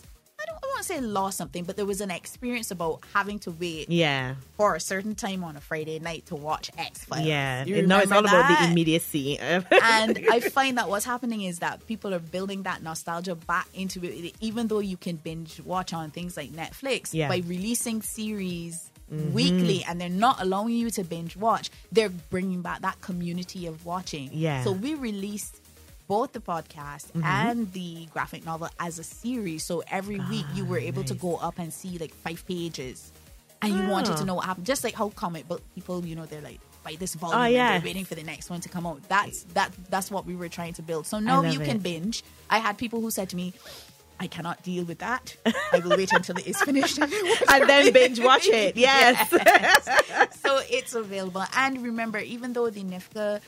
I 0.81 0.83
don't 0.83 0.89
want 0.89 1.05
want 1.05 1.05
to 1.05 1.09
say 1.09 1.21
lost 1.21 1.39
something, 1.39 1.65
but 1.65 1.77
there 1.77 1.87
was 1.87 2.01
an 2.01 2.11
experience 2.11 2.71
about 2.71 3.01
having 3.13 3.39
to 3.41 3.51
wait 3.51 3.91
Yeah. 3.91 4.37
for 4.57 4.75
a 4.75 4.81
certain 4.81 5.15
time 5.15 5.45
on 5.45 5.57
a 5.57 5.61
Friday 5.61 5.99
night 5.99 6.27
to 6.27 6.37
watch 6.37 6.71
X 6.79 7.05
Files. 7.05 7.27
Yeah. 7.27 7.65
No, 7.65 7.99
it's 7.99 8.11
all 8.13 8.25
about 8.25 8.49
the 8.49 8.71
immediacy. 8.71 9.39
and 9.39 10.27
I 10.31 10.41
find 10.53 10.79
that 10.79 10.89
what's 10.89 11.05
happening 11.05 11.43
is 11.43 11.59
that 11.59 11.87
people 11.87 12.15
are 12.15 12.19
building 12.19 12.63
that 12.63 12.83
nostalgia 12.83 13.35
back 13.35 13.69
into 13.75 14.03
it, 14.05 14.35
even 14.41 14.69
though 14.69 14.79
you 14.79 14.97
can 14.97 15.17
binge 15.17 15.61
watch 15.61 15.93
on 15.93 16.11
things 16.11 16.37
like 16.37 16.51
Netflix 16.53 17.13
Yeah. 17.13 17.29
by 17.29 17.43
releasing 17.47 18.03
series 18.03 18.91
mm-hmm. 19.13 19.33
weekly 19.33 19.85
and 19.87 20.01
they're 20.01 20.09
not 20.09 20.41
allowing 20.41 20.75
you 20.75 20.91
to 20.91 21.05
binge 21.05 21.37
watch. 21.37 21.71
They're 21.93 22.09
bringing 22.09 22.63
back 22.63 22.81
that 22.83 23.01
community 23.01 23.67
of 23.67 23.85
watching. 23.85 24.31
Yeah. 24.33 24.65
So 24.65 24.73
we 24.73 24.95
released 24.95 25.60
both 26.11 26.33
the 26.33 26.41
podcast 26.41 27.13
mm-hmm. 27.13 27.23
and 27.23 27.73
the 27.73 28.05
graphic 28.13 28.45
novel 28.45 28.69
as 28.81 28.99
a 28.99 29.05
series. 29.05 29.63
So 29.63 29.85
every 29.89 30.19
week 30.29 30.45
you 30.57 30.65
were 30.65 30.81
able 30.81 31.05
to 31.05 31.15
go 31.15 31.37
up 31.37 31.61
and 31.61 31.73
see 31.73 31.99
like 31.99 32.13
five 32.13 32.45
pages. 32.49 33.13
And 33.63 33.73
you 33.73 33.87
wanted 33.89 34.15
Oh. 34.15 34.17
to 34.17 34.25
know 34.25 34.35
what 34.35 34.47
happened. 34.47 34.67
Just 34.67 34.83
like 34.83 34.95
how 34.95 35.11
comic 35.11 35.47
book 35.47 35.63
people, 35.77 36.05
you 36.05 36.17
know, 36.17 36.27
they're 36.27 36.41
like, 36.41 36.59
by 36.83 36.97
this 36.99 37.15
oh, 37.15 37.21
volume 37.21 37.39
Oh, 37.39 37.45
and 37.45 37.55
they're 37.55 37.89
waiting 37.89 38.05
for 38.05 38.17
the 38.17 38.25
next 38.25 38.51
one 38.51 38.61
to 38.63 38.69
come 38.69 38.89
out. 38.89 39.01
That's 39.09 39.45
that 39.55 39.71
that's 39.89 40.11
what 40.11 40.27
we 40.27 40.35
were 40.35 40.49
trying 40.49 40.73
to 40.75 40.83
build. 40.83 41.07
So 41.07 41.21
now 41.21 41.43
you 41.43 41.61
can 41.61 41.79
binge. 41.79 42.25
I 42.49 42.59
had 42.59 42.77
people 42.77 43.01
who 43.01 43.13
said 43.13 43.29
to 43.29 43.37
me, 43.37 43.53
I 44.19 44.27
cannot 44.27 44.65
deal 44.65 44.85
with 44.85 44.99
that. 44.99 45.37
I 45.73 45.79
will 45.79 45.97
wait 45.97 46.13
until 46.13 46.37
it 46.39 46.47
is 46.49 46.61
finished. 46.61 46.99
and 47.03 47.13
and 47.49 47.69
then 47.69 47.93
binge 47.93 48.19
watch 48.19 48.49
it. 48.49 48.77
Yes. 48.89 49.31
so 50.41 50.61
it's 50.69 50.95
available. 50.95 51.45
And 51.55 51.83
remember, 51.85 52.19
even 52.19 52.53
though 52.53 52.69
the 52.69 52.83
NIFCA 52.83 53.41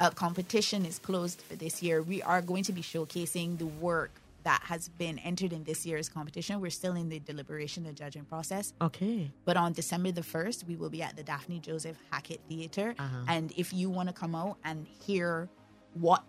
uh, 0.00 0.10
competition 0.10 0.84
is 0.84 0.98
closed 0.98 1.40
for 1.42 1.56
this 1.56 1.82
year, 1.82 2.02
we 2.02 2.22
are 2.22 2.40
going 2.42 2.64
to 2.64 2.72
be 2.72 2.82
showcasing 2.82 3.58
the 3.58 3.66
work 3.66 4.10
that 4.44 4.62
has 4.64 4.88
been 4.88 5.18
entered 5.18 5.52
in 5.52 5.64
this 5.64 5.84
year's 5.84 6.08
competition. 6.08 6.60
We're 6.60 6.70
still 6.70 6.94
in 6.94 7.08
the 7.08 7.18
deliberation 7.18 7.84
and 7.86 7.96
judging 7.96 8.24
process. 8.24 8.72
okay. 8.80 9.30
But 9.44 9.56
on 9.56 9.72
December 9.72 10.12
the 10.12 10.22
1st, 10.22 10.66
we 10.66 10.76
will 10.76 10.88
be 10.90 11.02
at 11.02 11.16
the 11.16 11.22
Daphne 11.22 11.58
Joseph 11.58 11.96
Hackett 12.10 12.40
Theater. 12.48 12.94
Uh-huh. 12.98 13.16
And 13.28 13.52
if 13.56 13.72
you 13.72 13.90
want 13.90 14.08
to 14.08 14.14
come 14.14 14.34
out 14.34 14.56
and 14.64 14.86
hear 15.04 15.48
what 15.94 16.22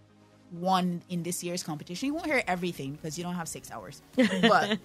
won 0.51 1.01
in 1.09 1.23
this 1.23 1.43
year's 1.43 1.63
competition, 1.63 2.07
you 2.07 2.13
won't 2.13 2.25
hear 2.25 2.43
everything 2.47 2.93
because 2.93 3.17
you 3.17 3.23
don't 3.23 3.35
have 3.35 3.47
six 3.47 3.71
hours. 3.71 4.01
But 4.41 4.79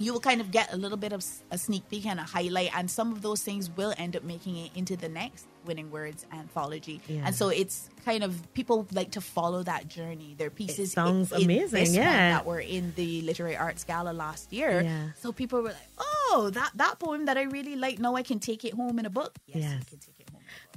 you 0.00 0.14
will 0.14 0.20
kind 0.20 0.40
of 0.40 0.50
get 0.50 0.72
a 0.72 0.76
little 0.76 0.96
bit 0.96 1.12
of 1.12 1.22
a 1.50 1.58
sneak 1.58 1.88
peek 1.90 2.06
and 2.06 2.18
a 2.18 2.22
highlight. 2.22 2.70
And 2.74 2.90
some 2.90 3.12
of 3.12 3.20
those 3.20 3.42
things 3.42 3.70
will 3.70 3.92
end 3.98 4.16
up 4.16 4.24
making 4.24 4.56
it 4.56 4.70
into 4.74 4.96
the 4.96 5.10
next 5.10 5.46
Winning 5.66 5.90
Words 5.90 6.24
anthology. 6.32 7.02
Yeah. 7.06 7.24
And 7.26 7.34
so 7.34 7.50
it's 7.50 7.90
kind 8.06 8.24
of 8.24 8.52
people 8.54 8.86
like 8.92 9.10
to 9.10 9.20
follow 9.20 9.62
that 9.64 9.88
journey. 9.88 10.34
their 10.38 10.48
pieces 10.48 10.92
sounds 10.92 11.32
in, 11.32 11.38
in 11.38 11.44
amazing, 11.44 11.94
yeah. 11.94 12.30
that 12.30 12.46
were 12.46 12.60
in 12.60 12.94
the 12.96 13.20
Literary 13.20 13.58
Arts 13.58 13.84
Gala 13.84 14.12
last 14.14 14.54
year. 14.54 14.80
Yeah. 14.80 15.08
So 15.20 15.32
people 15.32 15.60
were 15.60 15.68
like, 15.68 15.90
"Oh, 15.98 16.50
that 16.54 16.70
that 16.76 16.98
poem 16.98 17.26
that 17.26 17.36
I 17.36 17.42
really 17.42 17.76
like. 17.76 17.98
Now 17.98 18.16
I 18.16 18.22
can 18.22 18.38
take 18.38 18.64
it 18.64 18.72
home 18.72 18.98
in 18.98 19.04
a 19.04 19.10
book." 19.10 19.36
Yes, 19.46 19.58
Yes. 19.62 19.82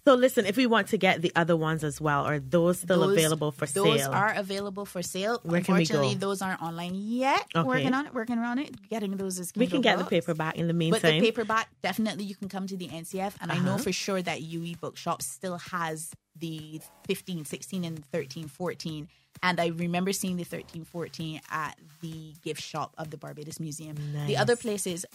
So 0.05 0.15
listen, 0.15 0.45
if 0.45 0.57
we 0.57 0.65
want 0.67 0.87
to 0.89 0.97
get 0.97 1.21
the 1.21 1.31
other 1.33 1.55
ones 1.55 1.81
as 1.81 2.01
well, 2.01 2.25
are 2.25 2.37
those 2.39 2.79
still 2.79 2.99
Those- 2.99 3.13
available 3.17 3.51
for 3.51 3.65
those 3.67 4.01
sale? 4.01 4.11
are 4.11 4.33
available 4.33 4.85
for 4.85 5.01
sale. 5.01 5.39
Where 5.43 5.61
can 5.61 5.75
we 5.75 5.81
Unfortunately, 5.81 6.15
go? 6.15 6.19
those 6.27 6.41
aren't 6.41 6.61
online 6.61 6.91
yet. 6.95 7.45
Okay. 7.55 7.65
Working 7.65 7.93
on 7.93 8.07
it, 8.07 8.13
working 8.13 8.37
around 8.37 8.59
it, 8.59 8.89
getting 8.89 9.15
those 9.15 9.39
as 9.39 9.53
we 9.55 9.65
can 9.67 9.79
get 9.79 9.97
the 9.99 10.03
paperback 10.05 10.57
in 10.57 10.67
the 10.67 10.73
meantime. 10.73 10.99
But 11.01 11.07
the 11.11 11.19
paperback, 11.21 11.69
definitely 11.81 12.25
you 12.25 12.35
can 12.35 12.49
come 12.49 12.67
to 12.67 12.75
the 12.75 12.89
NCF. 12.89 13.35
And 13.39 13.49
I 13.51 13.59
know 13.59 13.75
Uh-huh. 13.75 13.83
for 13.83 13.93
sure 13.93 14.21
that 14.21 14.41
UE 14.41 14.75
Bookshop 14.75 15.21
still 15.21 15.57
has 15.57 16.11
the 16.35 16.81
15, 17.07 17.45
16, 17.45 17.85
and 17.85 18.03
13, 18.05 18.49
14. 18.49 19.07
And 19.41 19.59
I 19.59 19.67
remember 19.67 20.11
seeing 20.11 20.35
the 20.35 20.43
13, 20.43 20.83
14 20.83 21.39
at 21.49 21.77
the 22.01 22.33
gift 22.43 22.61
shop 22.61 22.93
of 22.97 23.09
the 23.09 23.17
Barbados 23.17 23.59
Museum. 23.59 23.95
The 24.27 24.35
other 24.35 24.55
places, 24.57 25.05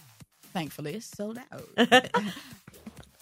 thankfully, 0.54 1.00
sold 1.00 1.38
out. 1.52 1.68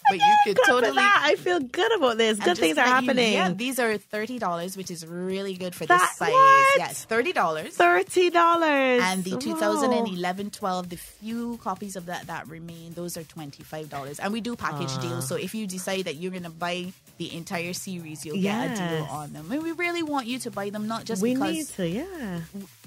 but 0.09 0.17
you 0.19 0.35
could 0.45 0.57
totally. 0.65 0.95
that. 0.95 1.21
I 1.25 1.35
feel 1.35 1.59
good 1.59 1.95
about 1.95 2.17
this. 2.17 2.39
Good 2.39 2.57
things 2.57 2.77
are 2.77 2.81
let 2.81 2.87
you- 2.87 2.93
happening. 3.07 3.33
yeah, 3.33 3.51
these 3.53 3.79
are 3.79 3.97
thirty 3.97 4.39
dollars, 4.39 4.75
which 4.77 4.89
is 4.91 5.05
really 5.05 5.55
good 5.55 5.73
for 5.75 5.85
That- 5.85 5.99
this 6.01 6.17
size. 6.17 6.31
what? 6.31 6.77
Yes, 6.77 7.05
thirty 7.05 7.33
dollars. 7.33 7.75
Thirty 7.75 8.29
dollars. 8.29 9.01
And 9.03 9.23
the 9.23 9.31
2011-12, 9.31 10.89
the 10.89 10.97
few 10.97 11.57
copies 11.57 11.95
of 11.95 12.05
that 12.07 12.27
that 12.27 12.47
remain, 12.47 12.93
those 12.93 13.17
are 13.17 13.23
$25. 13.23 14.19
And 14.19 14.33
we 14.33 14.41
do 14.41 14.55
package 14.55 14.89
Ah. 14.91 15.01
deals. 15.01 15.27
So 15.27 15.35
if 15.35 15.53
you 15.55 15.67
decide 15.67 16.05
that 16.05 16.15
you're 16.15 16.31
going 16.31 16.43
to 16.43 16.49
buy 16.49 16.93
the 17.17 17.35
entire 17.35 17.73
series, 17.73 18.25
you'll 18.25 18.41
get 18.41 18.71
a 18.71 18.75
deal 18.75 19.07
on 19.09 19.33
them. 19.33 19.51
And 19.51 19.61
we 19.63 19.71
really 19.71 20.03
want 20.03 20.27
you 20.27 20.39
to 20.39 20.51
buy 20.51 20.69
them, 20.69 20.87
not 20.87 21.05
just 21.05 21.21
we 21.21 21.33
because 21.33 21.53
need 21.53 21.67
to, 21.69 21.87
yeah. 21.87 22.39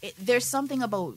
it, 0.02 0.14
there's 0.18 0.46
something 0.46 0.82
about 0.82 1.14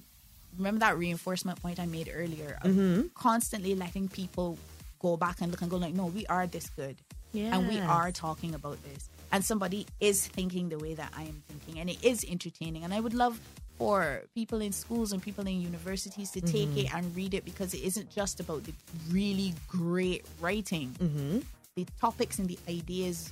remember 0.58 0.80
that 0.82 0.98
reinforcement 0.98 1.60
point 1.62 1.80
I 1.80 1.86
made 1.88 2.12
earlier 2.14 2.58
of 2.62 2.72
Mm-hmm. 2.72 3.08
constantly 3.16 3.74
letting 3.76 4.08
people 4.08 4.58
go 5.04 5.18
back 5.18 5.38
and 5.42 5.52
look 5.52 5.62
and 5.62 5.70
go 5.70 5.78
like, 5.78 5.94
no, 5.94 6.06
we 6.08 6.26
are 6.28 6.48
this 6.48 6.68
good, 6.70 6.96
and 7.36 7.68
we 7.68 7.78
are 7.80 8.12
talking 8.12 8.56
about 8.56 8.78
this, 8.84 9.10
and 9.32 9.44
somebody 9.46 9.86
is 10.00 10.26
thinking 10.26 10.70
the 10.70 10.80
way 10.80 10.94
that 10.96 11.12
I 11.16 11.24
am 11.24 11.44
thinking, 11.50 11.80
and 11.82 11.90
it 11.90 12.04
is 12.04 12.26
entertaining, 12.28 12.84
and 12.86 12.94
I 12.94 13.00
would 13.00 13.14
love 13.14 13.38
for 13.78 14.22
people 14.36 14.62
in 14.62 14.72
schools 14.72 15.12
and 15.14 15.22
people 15.22 15.46
in 15.48 15.60
universities 15.62 16.32
to 16.32 16.42
take 16.42 16.70
Mm-hmm. 16.70 16.80
it 16.88 16.94
and 16.96 17.16
read 17.16 17.34
it 17.34 17.44
because 17.44 17.74
it 17.74 17.82
isn't 17.84 18.10
just 18.16 18.40
about 18.40 18.64
the 18.64 18.74
really 19.12 19.54
great 19.68 20.26
writing, 20.40 20.96
Mm-hmm. 21.00 21.40
the 21.76 21.86
topics 22.00 22.40
and 22.40 22.48
the 22.48 22.58
ideas 22.70 23.32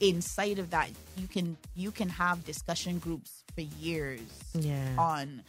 inside 0.00 0.58
of 0.58 0.70
that 0.70 0.88
you 1.18 1.26
can 1.28 1.56
you 1.76 1.90
can 1.90 2.08
have 2.08 2.42
discussion 2.46 2.98
groups 2.98 3.42
for 3.54 3.60
years 3.60 4.20
Yeah. 4.54 4.94
on 4.96 5.42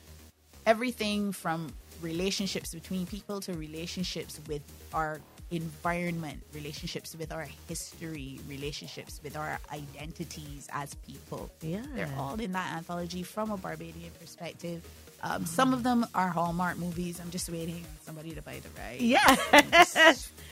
everything 0.65 1.31
from 1.31 1.71
relationships 2.01 2.73
between 2.73 3.05
people 3.05 3.39
to 3.41 3.53
relationships 3.53 4.39
with 4.49 4.61
our 4.93 5.21
environment, 5.51 6.41
relationships 6.53 7.15
with 7.15 7.31
our 7.31 7.47
history, 7.67 8.39
relationships 8.47 9.19
with 9.23 9.35
our 9.37 9.59
identities 9.71 10.67
as 10.71 10.93
people. 10.95 11.49
Yeah. 11.61 11.81
They're 11.93 12.13
all 12.17 12.39
in 12.39 12.53
that 12.53 12.73
anthology 12.75 13.23
from 13.23 13.51
a 13.51 13.57
Barbadian 13.57 14.11
perspective. 14.19 14.81
Um, 15.23 15.45
some 15.45 15.71
of 15.73 15.83
them 15.83 16.07
are 16.15 16.29
Hallmark 16.29 16.77
movies. 16.77 17.19
I'm 17.21 17.29
just 17.29 17.49
waiting 17.49 17.75
on 17.75 17.97
somebody 18.05 18.31
to 18.31 18.41
buy 18.41 18.59
the 18.59 18.69
rights. 18.81 19.01
Yeah. 19.03 19.35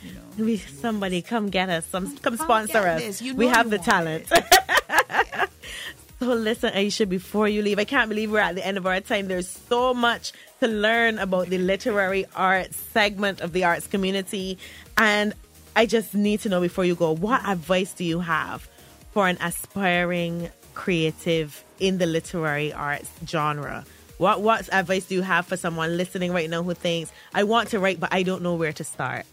You 0.03 0.13
know. 0.13 0.21
We, 0.45 0.57
somebody 0.57 1.21
come 1.21 1.49
get 1.49 1.69
us. 1.69 1.85
Some 1.87 2.15
come 2.17 2.37
Come 2.37 2.45
sponsor 2.45 2.77
us. 2.87 3.01
this. 3.01 3.21
You 3.21 3.35
we 3.35 3.47
have 3.47 3.69
the 3.69 3.77
want 3.77 3.85
talent. 3.85 4.31
so 6.19 6.33
listen, 6.33 6.73
Ayesha, 6.73 7.05
before 7.05 7.47
you 7.47 7.61
leave, 7.61 7.79
I 7.79 7.85
can't 7.85 8.09
believe 8.09 8.31
we're 8.31 8.39
at 8.39 8.55
the 8.55 8.65
end 8.65 8.77
of 8.77 8.85
our 8.85 8.99
time. 9.01 9.27
There's 9.27 9.47
so 9.47 9.93
much 9.93 10.31
to 10.59 10.67
learn 10.67 11.19
about 11.19 11.47
the 11.47 11.57
literary 11.57 12.25
arts 12.35 12.77
segment 12.77 13.41
of 13.41 13.53
the 13.53 13.63
arts 13.63 13.87
community. 13.87 14.57
And 14.97 15.33
I 15.75 15.85
just 15.85 16.13
need 16.13 16.41
to 16.41 16.49
know 16.49 16.61
before 16.61 16.85
you 16.85 16.95
go, 16.95 17.15
what 17.15 17.47
advice 17.47 17.93
do 17.93 18.03
you 18.03 18.19
have 18.19 18.67
for 19.11 19.27
an 19.27 19.37
aspiring 19.41 20.49
creative 20.73 21.63
in 21.79 21.97
the 21.97 22.05
literary 22.05 22.73
arts 22.73 23.09
genre? 23.25 23.85
What 24.17 24.41
what 24.41 24.67
advice 24.73 25.05
do 25.05 25.15
you 25.15 25.21
have 25.21 25.47
for 25.47 25.55
someone 25.55 25.95
listening 25.95 26.33
right 26.33 26.49
now 26.49 26.61
who 26.61 26.73
thinks 26.73 27.11
I 27.33 27.43
want 27.43 27.69
to 27.69 27.79
write 27.79 28.01
but 28.01 28.13
I 28.13 28.23
don't 28.23 28.41
know 28.41 28.55
where 28.55 28.73
to 28.73 28.83
start? 28.83 29.25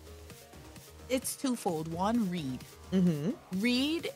it's 1.08 1.36
twofold. 1.36 1.88
One, 1.88 2.30
read. 2.30 2.60
Mm-hmm. 2.92 3.60
Read 3.60 4.08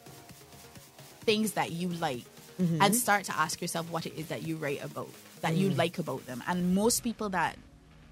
things 1.21 1.53
that 1.53 1.73
you 1.73 1.89
like 1.89 2.25
and 2.61 2.81
mm-hmm. 2.81 2.92
start 2.92 3.25
to 3.25 3.37
ask 3.38 3.61
yourself 3.61 3.90
what 3.90 4.07
it 4.07 4.14
is 4.16 4.27
that 4.27 4.42
you 4.42 4.57
write 4.57 4.85
about, 4.85 5.09
that 5.40 5.57
you 5.57 5.70
mm. 5.70 5.79
like 5.79 5.99
about 5.99 6.27
them. 6.27 6.42
And 6.46 6.75
most 6.75 7.03
people 7.03 7.31
that 7.31 7.57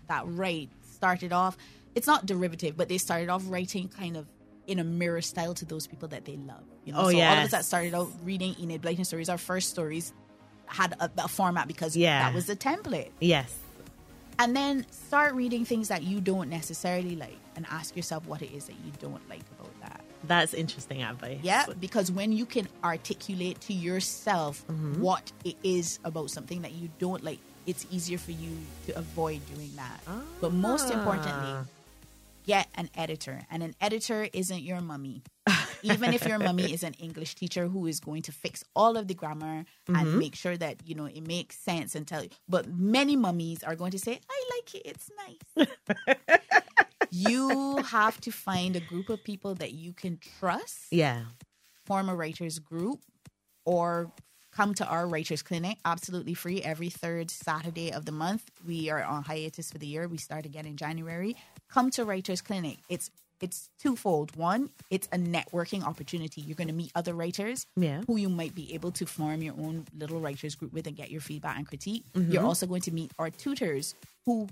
that 0.08 0.24
write 0.26 0.70
started 0.90 1.32
off, 1.32 1.56
it's 1.94 2.06
not 2.06 2.24
derivative, 2.26 2.76
but 2.76 2.88
they 2.88 2.98
started 2.98 3.28
off 3.28 3.42
writing 3.46 3.88
kind 3.88 4.16
of 4.16 4.26
in 4.66 4.78
a 4.78 4.84
mirror 4.84 5.20
style 5.22 5.54
to 5.54 5.64
those 5.64 5.86
people 5.86 6.08
that 6.08 6.24
they 6.24 6.36
love. 6.36 6.62
You 6.84 6.92
know, 6.92 7.00
Oh, 7.00 7.10
so 7.10 7.20
all 7.20 7.32
of 7.32 7.38
us 7.44 7.50
that 7.50 7.64
started 7.64 7.94
out 7.94 8.10
reading 8.24 8.54
Enid 8.60 8.82
Blyton 8.82 9.04
stories, 9.04 9.28
our 9.28 9.38
first 9.38 9.70
stories 9.70 10.12
had 10.66 10.94
a, 11.00 11.10
a 11.18 11.28
format 11.28 11.66
because 11.68 11.96
Yeah. 11.96 12.22
that 12.22 12.34
was 12.34 12.46
the 12.46 12.56
template 12.56 13.10
Yes. 13.20 13.54
and 14.38 14.54
then 14.54 14.86
start 14.90 15.34
reading 15.34 15.64
things 15.64 15.88
that 15.88 16.02
you 16.02 16.20
don't 16.20 16.50
necessarily 16.50 17.16
like 17.16 17.38
and 17.56 17.66
ask 17.70 17.96
yourself 17.96 18.26
what 18.26 18.42
it 18.42 18.52
is 18.52 18.66
that 18.66 18.76
you 18.84 18.92
don't 19.00 19.26
like 19.28 19.42
about 19.58 19.80
that 19.80 20.04
That's 20.24 20.54
interesting 20.54 21.02
advice. 21.02 21.40
yeah 21.42 21.66
because 21.78 22.10
when 22.10 22.32
you 22.32 22.46
can 22.46 22.68
articulate 22.82 23.60
to 23.62 23.72
yourself 23.72 24.64
mm-hmm. 24.66 25.00
what 25.00 25.30
it 25.44 25.56
is 25.62 25.98
about 26.04 26.30
something 26.30 26.62
that 26.62 26.72
you 26.72 26.88
don't 26.98 27.22
like 27.22 27.38
it's 27.66 27.86
easier 27.90 28.16
for 28.16 28.32
you 28.32 28.56
to 28.86 28.96
avoid 28.98 29.42
doing 29.54 29.70
that. 29.76 30.00
But 30.40 30.54
most 30.54 30.86
ah. 30.90 30.98
importantly 30.98 31.68
get 32.48 32.66
an 32.76 32.88
editor. 32.96 33.42
And 33.50 33.62
an 33.62 33.74
editor 33.78 34.26
isn't 34.32 34.62
your 34.62 34.80
mummy. 34.80 35.22
Even 35.82 36.14
if 36.14 36.26
your 36.26 36.38
mummy 36.38 36.72
is 36.72 36.82
an 36.82 36.94
english 36.94 37.34
teacher 37.34 37.68
who 37.68 37.86
is 37.86 38.00
going 38.00 38.22
to 38.22 38.32
fix 38.32 38.64
all 38.74 38.96
of 38.96 39.06
the 39.06 39.14
grammar 39.14 39.64
and 39.86 39.96
mm-hmm. 39.96 40.18
make 40.18 40.34
sure 40.34 40.56
that 40.56 40.76
you 40.84 40.94
know 40.94 41.04
it 41.04 41.26
makes 41.26 41.56
sense 41.56 41.94
and 41.94 42.06
tell 42.06 42.22
you 42.22 42.30
but 42.48 42.66
many 42.68 43.16
mummies 43.16 43.62
are 43.62 43.76
going 43.76 43.92
to 43.92 43.98
say 43.98 44.18
i 44.28 44.44
like 44.56 44.74
it 44.74 44.82
it's 44.84 45.10
nice 45.24 45.68
you 47.10 47.76
have 47.78 48.20
to 48.22 48.30
find 48.30 48.76
a 48.76 48.80
group 48.80 49.08
of 49.08 49.22
people 49.24 49.54
that 49.56 49.72
you 49.72 49.92
can 49.92 50.18
trust. 50.38 50.86
Yeah. 50.90 51.22
form 51.86 52.08
a 52.08 52.14
writers 52.14 52.58
group 52.58 53.00
or 53.64 54.12
come 54.52 54.74
to 54.74 54.86
our 54.86 55.06
writers 55.06 55.42
clinic 55.42 55.78
absolutely 55.84 56.34
free 56.34 56.60
every 56.62 56.88
third 56.90 57.30
saturday 57.30 57.92
of 57.92 58.04
the 58.04 58.12
month. 58.12 58.50
We 58.66 58.90
are 58.90 59.02
on 59.02 59.22
hiatus 59.24 59.70
for 59.70 59.78
the 59.78 59.86
year. 59.86 60.08
We 60.08 60.18
start 60.18 60.44
again 60.46 60.66
in 60.66 60.76
january. 60.76 61.36
Come 61.70 61.90
to 61.92 62.04
writers 62.04 62.40
clinic. 62.40 62.78
It's 62.88 63.10
it's 63.40 63.70
twofold. 63.78 64.34
One 64.36 64.70
it's 64.90 65.06
a 65.12 65.16
networking 65.18 65.82
opportunity. 65.84 66.40
You're 66.40 66.56
going 66.56 66.68
to 66.68 66.74
meet 66.74 66.90
other 66.94 67.14
writers 67.14 67.66
Yeah. 67.76 68.02
who 68.06 68.16
you 68.16 68.28
might 68.28 68.54
be 68.54 68.74
able 68.74 68.90
to 68.92 69.06
form 69.06 69.42
your 69.42 69.54
own 69.54 69.86
little 69.96 70.20
writers 70.20 70.54
group 70.56 70.72
with 70.72 70.86
and 70.88 70.96
get 70.96 71.10
your 71.10 71.20
feedback 71.20 71.56
and 71.56 71.66
critique. 71.66 72.04
Mm-hmm. 72.14 72.32
you're 72.32 72.44
also 72.44 72.66
going 72.66 72.82
to 72.82 72.90
meet 72.92 73.12
our 73.18 73.30
tutors 73.30 73.94
who 74.26 74.48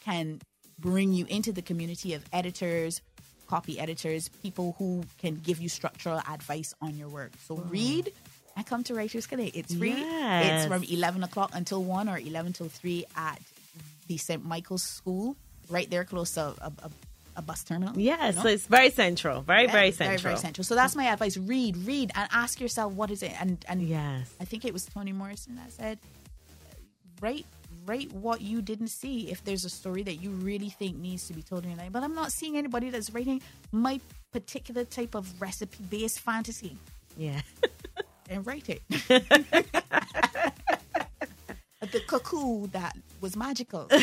can 0.00 0.40
bring 0.78 1.12
you 1.12 1.26
into 1.28 1.52
the 1.52 1.62
community 1.62 2.14
of 2.14 2.24
editors 2.32 3.00
copy 3.48 3.78
editors 3.80 4.28
people 4.42 4.74
who 4.78 5.02
can 5.18 5.34
give 5.36 5.58
you 5.58 5.68
structural 5.68 6.18
advice 6.28 6.74
on 6.82 6.96
your 6.96 7.08
work 7.08 7.32
so 7.46 7.56
read 7.56 8.12
and 8.56 8.66
come 8.66 8.84
to 8.84 8.94
writers 8.94 9.26
clinic 9.26 9.56
it's 9.56 9.74
free 9.74 9.90
Yes. 9.96 10.62
it's 10.62 10.68
from 10.68 10.82
11 10.84 11.24
o'clock 11.24 11.50
until 11.54 11.82
1 11.82 12.08
or 12.08 12.18
11 12.18 12.52
till 12.52 12.68
3 12.68 13.04
at 13.16 13.40
the 14.06 14.16
st 14.18 14.44
michael's 14.44 14.82
school 14.82 15.34
right 15.70 15.88
there 15.90 16.04
close 16.04 16.32
to 16.32 16.40
a, 16.42 16.72
a, 16.82 16.90
a 17.36 17.42
bus 17.42 17.64
terminal 17.64 17.98
Yes, 17.98 18.34
you 18.34 18.36
know? 18.36 18.42
so 18.42 18.48
it's 18.48 18.66
very 18.66 18.90
central. 18.90 19.40
Very, 19.42 19.64
Yeah, 19.64 19.72
very 19.72 19.92
central. 19.92 20.18
very 20.18 20.22
very 20.34 20.36
central 20.36 20.64
so 20.64 20.74
that's 20.74 20.94
my 20.96 21.04
advice 21.06 21.36
read 21.38 21.76
read 21.86 22.10
and 22.14 22.28
ask 22.32 22.60
yourself 22.60 22.92
what 22.92 23.10
is 23.10 23.22
it 23.22 23.32
and 23.40 23.64
and 23.68 23.80
Yes. 23.82 24.28
I 24.40 24.44
think 24.44 24.64
it 24.64 24.72
was 24.72 24.84
Toni 24.86 25.12
Morrison 25.12 25.56
that 25.56 25.70
said, 25.72 25.98
"Write, 27.20 27.46
write 27.86 28.12
what 28.12 28.40
you 28.40 28.62
didn't 28.62 28.88
see. 28.88 29.30
If 29.30 29.44
there's 29.44 29.64
a 29.64 29.70
story 29.70 30.02
that 30.04 30.16
you 30.16 30.30
really 30.30 30.70
think 30.70 30.96
needs 30.96 31.26
to 31.28 31.32
be 31.34 31.42
told 31.42 31.64
in 31.64 31.70
your 31.70 31.78
life, 31.78 31.92
but 31.92 32.02
I'm 32.02 32.14
not 32.14 32.32
seeing 32.32 32.56
anybody 32.56 32.90
that's 32.90 33.10
writing 33.10 33.40
my 33.72 34.00
particular 34.32 34.84
type 34.84 35.14
of 35.14 35.40
recipe-based 35.40 36.20
fantasy, 36.20 36.76
Yeah. 37.16 37.40
and 38.30 38.46
write 38.46 38.68
it." 38.68 38.82
the 41.80 42.00
cuckoo 42.06 42.66
that 42.68 42.96
was 43.20 43.36
magical. 43.36 43.88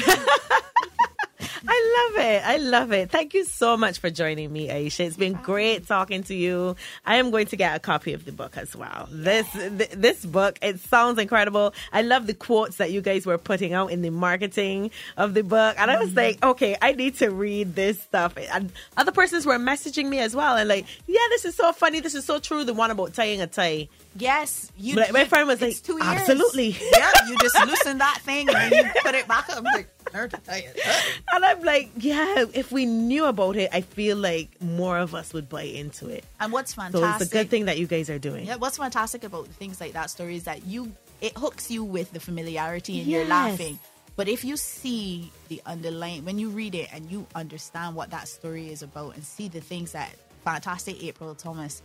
I 1.67 2.09
love 2.15 2.25
it. 2.25 2.45
I 2.45 2.57
love 2.57 2.91
it. 2.91 3.11
Thank 3.11 3.33
you 3.33 3.43
so 3.45 3.77
much 3.77 3.99
for 3.99 4.09
joining 4.09 4.51
me, 4.51 4.69
Ayesha. 4.69 5.03
It's 5.03 5.17
been 5.17 5.33
great 5.33 5.87
talking 5.87 6.23
to 6.23 6.35
you. 6.35 6.75
I 7.05 7.17
am 7.17 7.31
going 7.31 7.47
to 7.47 7.55
get 7.55 7.75
a 7.75 7.79
copy 7.79 8.13
of 8.13 8.25
the 8.25 8.31
book 8.31 8.57
as 8.57 8.75
well. 8.75 9.07
This 9.11 9.49
th- 9.51 9.91
this 9.91 10.25
book, 10.25 10.59
it 10.61 10.79
sounds 10.79 11.19
incredible. 11.19 11.73
I 11.91 12.01
love 12.01 12.27
the 12.27 12.33
quotes 12.33 12.77
that 12.77 12.91
you 12.91 13.01
guys 13.01 13.25
were 13.25 13.37
putting 13.37 13.73
out 13.73 13.91
in 13.91 14.01
the 14.01 14.09
marketing 14.09 14.91
of 15.17 15.33
the 15.33 15.43
book. 15.43 15.75
And 15.77 15.89
I 15.89 15.99
was 15.99 16.15
like, 16.15 16.37
mm-hmm. 16.37 16.49
okay, 16.51 16.77
I 16.81 16.93
need 16.93 17.17
to 17.17 17.29
read 17.29 17.75
this 17.75 18.01
stuff. 18.01 18.37
And 18.37 18.71
other 18.97 19.11
persons 19.11 19.45
were 19.45 19.57
messaging 19.57 20.07
me 20.07 20.19
as 20.19 20.35
well 20.35 20.55
and 20.57 20.69
like, 20.69 20.85
yeah, 21.07 21.19
this 21.29 21.45
is 21.45 21.55
so 21.55 21.71
funny. 21.71 21.99
This 21.99 22.15
is 22.15 22.25
so 22.25 22.39
true. 22.39 22.63
The 22.63 22.73
one 22.73 22.91
about 22.91 23.13
tying 23.13 23.41
a 23.41 23.47
tie. 23.47 23.89
Yes, 24.17 24.71
you. 24.77 24.95
But 24.95 25.11
my 25.11 25.25
friend 25.25 25.47
was 25.47 25.61
like, 25.61 25.81
two 25.81 25.93
years. 25.93 26.05
absolutely. 26.05 26.75
Yeah, 26.91 27.11
you 27.27 27.37
just 27.39 27.59
loosen 27.65 27.97
that 27.97 28.19
thing 28.23 28.47
and 28.47 28.55
then 28.71 28.85
you 28.85 28.91
put 29.01 29.15
it 29.15 29.27
back 29.27 29.49
up. 29.49 29.63
Like, 29.63 29.89
"Learn 30.15 30.29
to 30.29 30.37
tie 30.37 30.65
it." 30.69 30.79
And 31.33 31.43
I'm 31.43 31.61
like, 31.63 31.91
yeah, 31.97 32.45
if 32.53 32.71
we 32.71 32.85
knew 32.85 33.25
about 33.25 33.55
it, 33.57 33.69
I 33.73 33.81
feel 33.81 34.15
like 34.17 34.61
more 34.61 34.97
of 34.97 35.13
us 35.13 35.33
would 35.33 35.49
buy 35.49 35.63
into 35.63 36.07
it. 36.07 36.23
And 36.39 36.53
what's 36.53 36.73
fantastic, 36.73 37.01
So 37.01 37.23
it's 37.23 37.31
a 37.31 37.33
good 37.33 37.49
thing 37.49 37.65
that 37.65 37.77
you 37.77 37.87
guys 37.87 38.09
are 38.09 38.19
doing. 38.19 38.45
Yeah, 38.45 38.55
what's 38.55 38.77
fantastic 38.77 39.23
about 39.25 39.47
things 39.47 39.81
like 39.81 39.93
that 39.93 40.09
story 40.09 40.35
is 40.37 40.43
that 40.45 40.65
you 40.65 40.93
it 41.21 41.37
hooks 41.37 41.69
you 41.71 41.83
with 41.83 42.11
the 42.13 42.19
familiarity 42.19 42.99
and 43.01 43.07
you're 43.09 43.25
laughing. 43.25 43.79
But 44.15 44.29
if 44.29 44.45
you 44.45 44.55
see 44.55 45.31
the 45.49 45.61
underlying 45.65 46.23
when 46.23 46.39
you 46.39 46.49
read 46.49 46.73
it 46.75 46.87
and 46.93 47.11
you 47.11 47.27
understand 47.35 47.95
what 47.95 48.11
that 48.11 48.27
story 48.29 48.71
is 48.71 48.81
about 48.81 49.15
and 49.15 49.23
see 49.25 49.49
the 49.49 49.59
things 49.61 49.91
that 49.91 50.09
fantastic 50.45 51.03
April 51.03 51.35
Thomas 51.35 51.81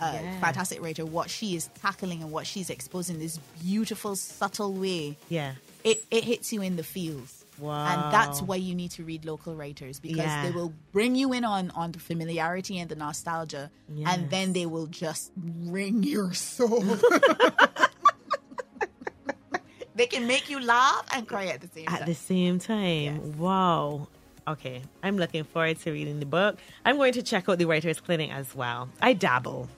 uh, 0.00 0.12
Yeah. 0.14 0.40
fantastic 0.40 0.80
writer 0.80 1.04
what 1.04 1.28
she 1.28 1.56
is 1.56 1.68
tackling 1.82 2.22
and 2.22 2.30
what 2.30 2.46
she's 2.46 2.70
exposing 2.70 3.18
this 3.18 3.38
beautiful 3.62 4.14
subtle 4.16 4.72
way 4.72 5.16
Yeah. 5.28 5.54
it, 5.84 6.04
it 6.10 6.24
hits 6.24 6.52
you 6.52 6.62
in 6.62 6.76
the 6.76 6.84
feels 6.84 7.37
Wow. 7.60 7.86
and 7.86 8.12
that's 8.12 8.40
why 8.42 8.56
you 8.56 8.74
need 8.74 8.90
to 8.92 9.04
read 9.04 9.24
local 9.24 9.54
writers 9.56 9.98
because 10.00 10.18
Yeah. 10.18 10.42
they 10.44 10.50
will 10.52 10.72
bring 10.92 11.14
you 11.14 11.32
in 11.32 11.44
on 11.44 11.70
on 11.72 11.92
the 11.92 11.98
familiarity 11.98 12.78
and 12.78 12.88
the 12.88 12.96
nostalgia 12.96 13.70
Yes. 13.92 14.08
and 14.14 14.30
then 14.30 14.52
they 14.52 14.66
will 14.66 14.86
just 14.86 15.32
wring 15.36 16.02
your 16.02 16.32
soul 16.34 16.82
they 19.94 20.06
can 20.06 20.26
make 20.26 20.48
you 20.48 20.60
laugh 20.60 21.04
and 21.14 21.26
cry 21.26 21.46
at 21.46 21.60
the 21.60 21.68
same 21.68 21.88
At 21.88 21.98
time 22.00 22.06
the 22.08 22.14
same 22.14 22.58
time. 22.58 23.02
Yes. 23.16 23.36
Wow. 23.36 24.08
Okay. 24.46 24.82
I'm 25.02 25.16
looking 25.18 25.44
forward 25.44 25.78
to 25.80 25.90
reading 25.92 26.20
the 26.20 26.26
book. 26.26 26.56
I'm 26.84 26.96
going 26.96 27.12
to 27.14 27.22
check 27.22 27.48
out 27.48 27.58
the 27.58 27.64
Writers 27.66 28.00
Clinic 28.00 28.30
as 28.30 28.54
well. 28.54 28.88
I 29.02 29.12
dabble. 29.12 29.68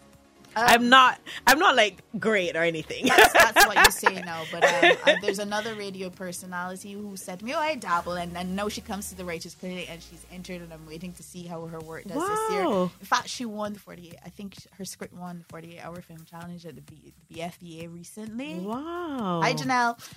Um, 0.56 0.64
I'm 0.66 0.88
not 0.88 1.20
I'm 1.46 1.58
not 1.58 1.76
like 1.76 2.02
great 2.18 2.56
or 2.56 2.62
anything. 2.62 3.06
that's, 3.06 3.32
that's 3.32 3.66
what 3.66 3.76
you 3.76 3.90
say 3.92 4.20
now. 4.24 4.42
But 4.50 4.64
um, 4.64 4.96
uh, 5.06 5.14
there's 5.22 5.38
another 5.38 5.74
radio 5.74 6.10
personality 6.10 6.92
who 6.92 7.16
said 7.16 7.38
to 7.40 7.44
me, 7.44 7.54
"Oh, 7.54 7.58
I 7.58 7.76
dabble," 7.76 8.14
and, 8.14 8.36
and 8.36 8.56
now 8.56 8.68
she 8.68 8.80
comes 8.80 9.08
to 9.10 9.14
the 9.14 9.24
Writers 9.24 9.54
Clinic 9.54 9.88
and 9.90 10.02
she's 10.02 10.24
entered, 10.32 10.60
and 10.62 10.72
I'm 10.72 10.86
waiting 10.86 11.12
to 11.14 11.22
see 11.22 11.44
how 11.46 11.64
her 11.66 11.80
work 11.80 12.04
does 12.04 12.16
this 12.28 12.50
year. 12.52 12.64
In 12.64 12.88
fact, 13.06 13.28
she 13.28 13.44
won 13.44 13.74
the 13.74 13.78
48. 13.78 14.14
I 14.24 14.28
think 14.30 14.54
her 14.78 14.84
script 14.84 15.14
won 15.14 15.38
the 15.38 15.44
48 15.44 15.80
hour 15.84 16.00
film 16.02 16.24
challenge 16.28 16.66
at 16.66 16.74
the, 16.74 16.82
B, 16.82 17.12
the 17.28 17.34
BFBA 17.40 17.92
recently. 17.94 18.54
wow. 18.60 19.40
Hi, 19.42 19.54
Janelle. 19.54 19.98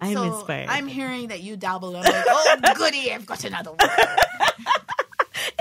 I'm 0.00 0.12
so 0.12 0.22
inspired. 0.24 0.68
I'm 0.68 0.86
hearing 0.86 1.28
that 1.28 1.40
you 1.42 1.56
dabble. 1.56 1.96
I'm 1.96 2.02
like, 2.02 2.24
oh, 2.28 2.56
goody, 2.76 3.12
I've 3.12 3.26
got 3.26 3.44
another 3.44 3.70
one. 3.70 3.78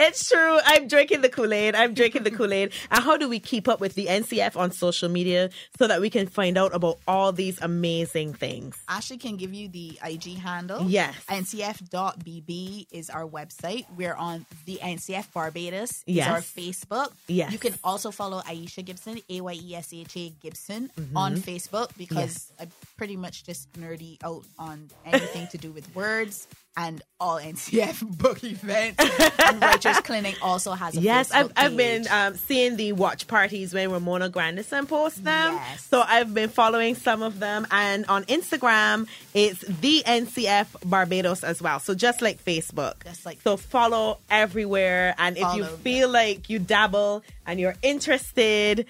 It's 0.02 0.30
true. 0.30 0.60
I'm 0.66 0.88
drinking 0.88 1.22
the 1.22 1.30
Kool 1.30 1.54
Aid. 1.54 1.76
I'm 1.76 1.94
drinking 1.94 2.24
the 2.24 2.32
Kool 2.32 2.52
Aid. 2.52 2.72
And 2.90 3.04
how 3.04 3.18
do 3.18 3.30
we 3.30 3.40
keep 3.40 3.68
up 3.68 3.80
with 3.80 3.96
the 3.96 4.08
NCF 4.08 4.56
on 4.58 4.72
social 4.72 5.10
media 5.10 5.50
so 5.78 5.88
that 5.88 6.02
we 6.02 6.10
can 6.10 6.28
find 6.28 6.58
out 6.58 6.74
about 6.74 6.98
all 7.08 7.32
these 7.32 7.62
amazing 7.62 8.34
things? 8.34 8.78
Ashley 8.90 9.18
can 9.18 9.38
give 9.38 9.54
you 9.54 9.68
the 9.70 10.00
IG 10.04 10.38
handle. 10.38 10.84
Yes. 10.90 11.16
NCF.bb 11.30 12.88
is 12.92 13.10
our 13.10 13.28
website. 13.28 13.86
We're 13.96 14.16
on 14.16 14.46
the 14.66 14.80
NCF 14.82 15.32
Barbados. 15.34 16.04
Yes. 16.06 16.28
Is 16.28 16.32
our 16.34 16.42
Facebook. 16.42 17.14
Yes. 17.28 17.52
You 17.52 17.60
can 17.60 17.76
also 17.84 18.12
follow 18.12 18.42
Ayesha 18.48 18.82
Gibson, 18.82 19.22
A 19.30 19.42
Y 19.42 19.60
E 19.64 19.76
S 19.76 19.94
H 19.94 20.18
A 20.18 20.30
Gibson, 20.42 20.90
on 21.16 21.38
Facebook 21.38 21.90
because 21.98 22.12
Mm-hmm. 22.12 22.22
Yes. 22.22 22.52
I'm 22.60 22.72
pretty 22.98 23.16
much 23.18 23.46
just 23.46 23.72
nerdy 23.74 24.18
out 24.24 24.44
on 24.60 24.90
anything 25.06 25.48
to 25.48 25.58
do 25.58 25.72
with 25.72 25.94
words 25.96 26.48
and 26.78 27.02
all 27.20 27.38
NCF 27.38 28.18
book 28.18 28.44
events. 28.44 29.04
and 29.40 29.62
Writers 29.62 30.00
Clinic 30.04 30.38
also 30.42 30.72
has 30.72 30.96
a 30.98 31.02
Yes, 31.02 31.32
I've, 31.32 31.52
I've 31.56 31.76
been 31.76 32.06
um, 32.10 32.36
seeing 32.36 32.78
the 32.78 32.94
watch 32.94 33.28
parties 33.28 33.74
when 33.74 33.92
Ramona 33.92 34.30
Grandison 34.30 34.88
posts 34.88 35.20
them. 35.20 35.54
Yes. 35.54 35.86
So 35.86 36.02
I've 36.06 36.34
been 36.34 36.50
following 36.50 36.96
some 36.96 37.22
of 37.22 37.40
them. 37.40 37.68
And 37.72 38.06
on 38.08 38.24
Instagram, 38.26 39.08
it's 39.34 39.60
the 39.62 40.04
NCF 40.06 40.68
Barbados 40.90 41.44
as 41.44 41.62
well. 41.62 41.80
So 41.80 41.94
just 41.94 42.22
like 42.22 42.44
Facebook. 42.44 43.04
Just 43.04 43.26
like 43.26 43.42
so 43.42 43.58
follow 43.58 44.20
everywhere. 44.30 45.14
And 45.18 45.38
if 45.38 45.44
you 45.56 45.64
Follow, 45.64 45.78
feel 45.78 46.10
like 46.10 46.50
you 46.50 46.60
dabble 46.60 47.24
and 47.46 47.60
you're 47.60 47.76
interested, 47.82 48.86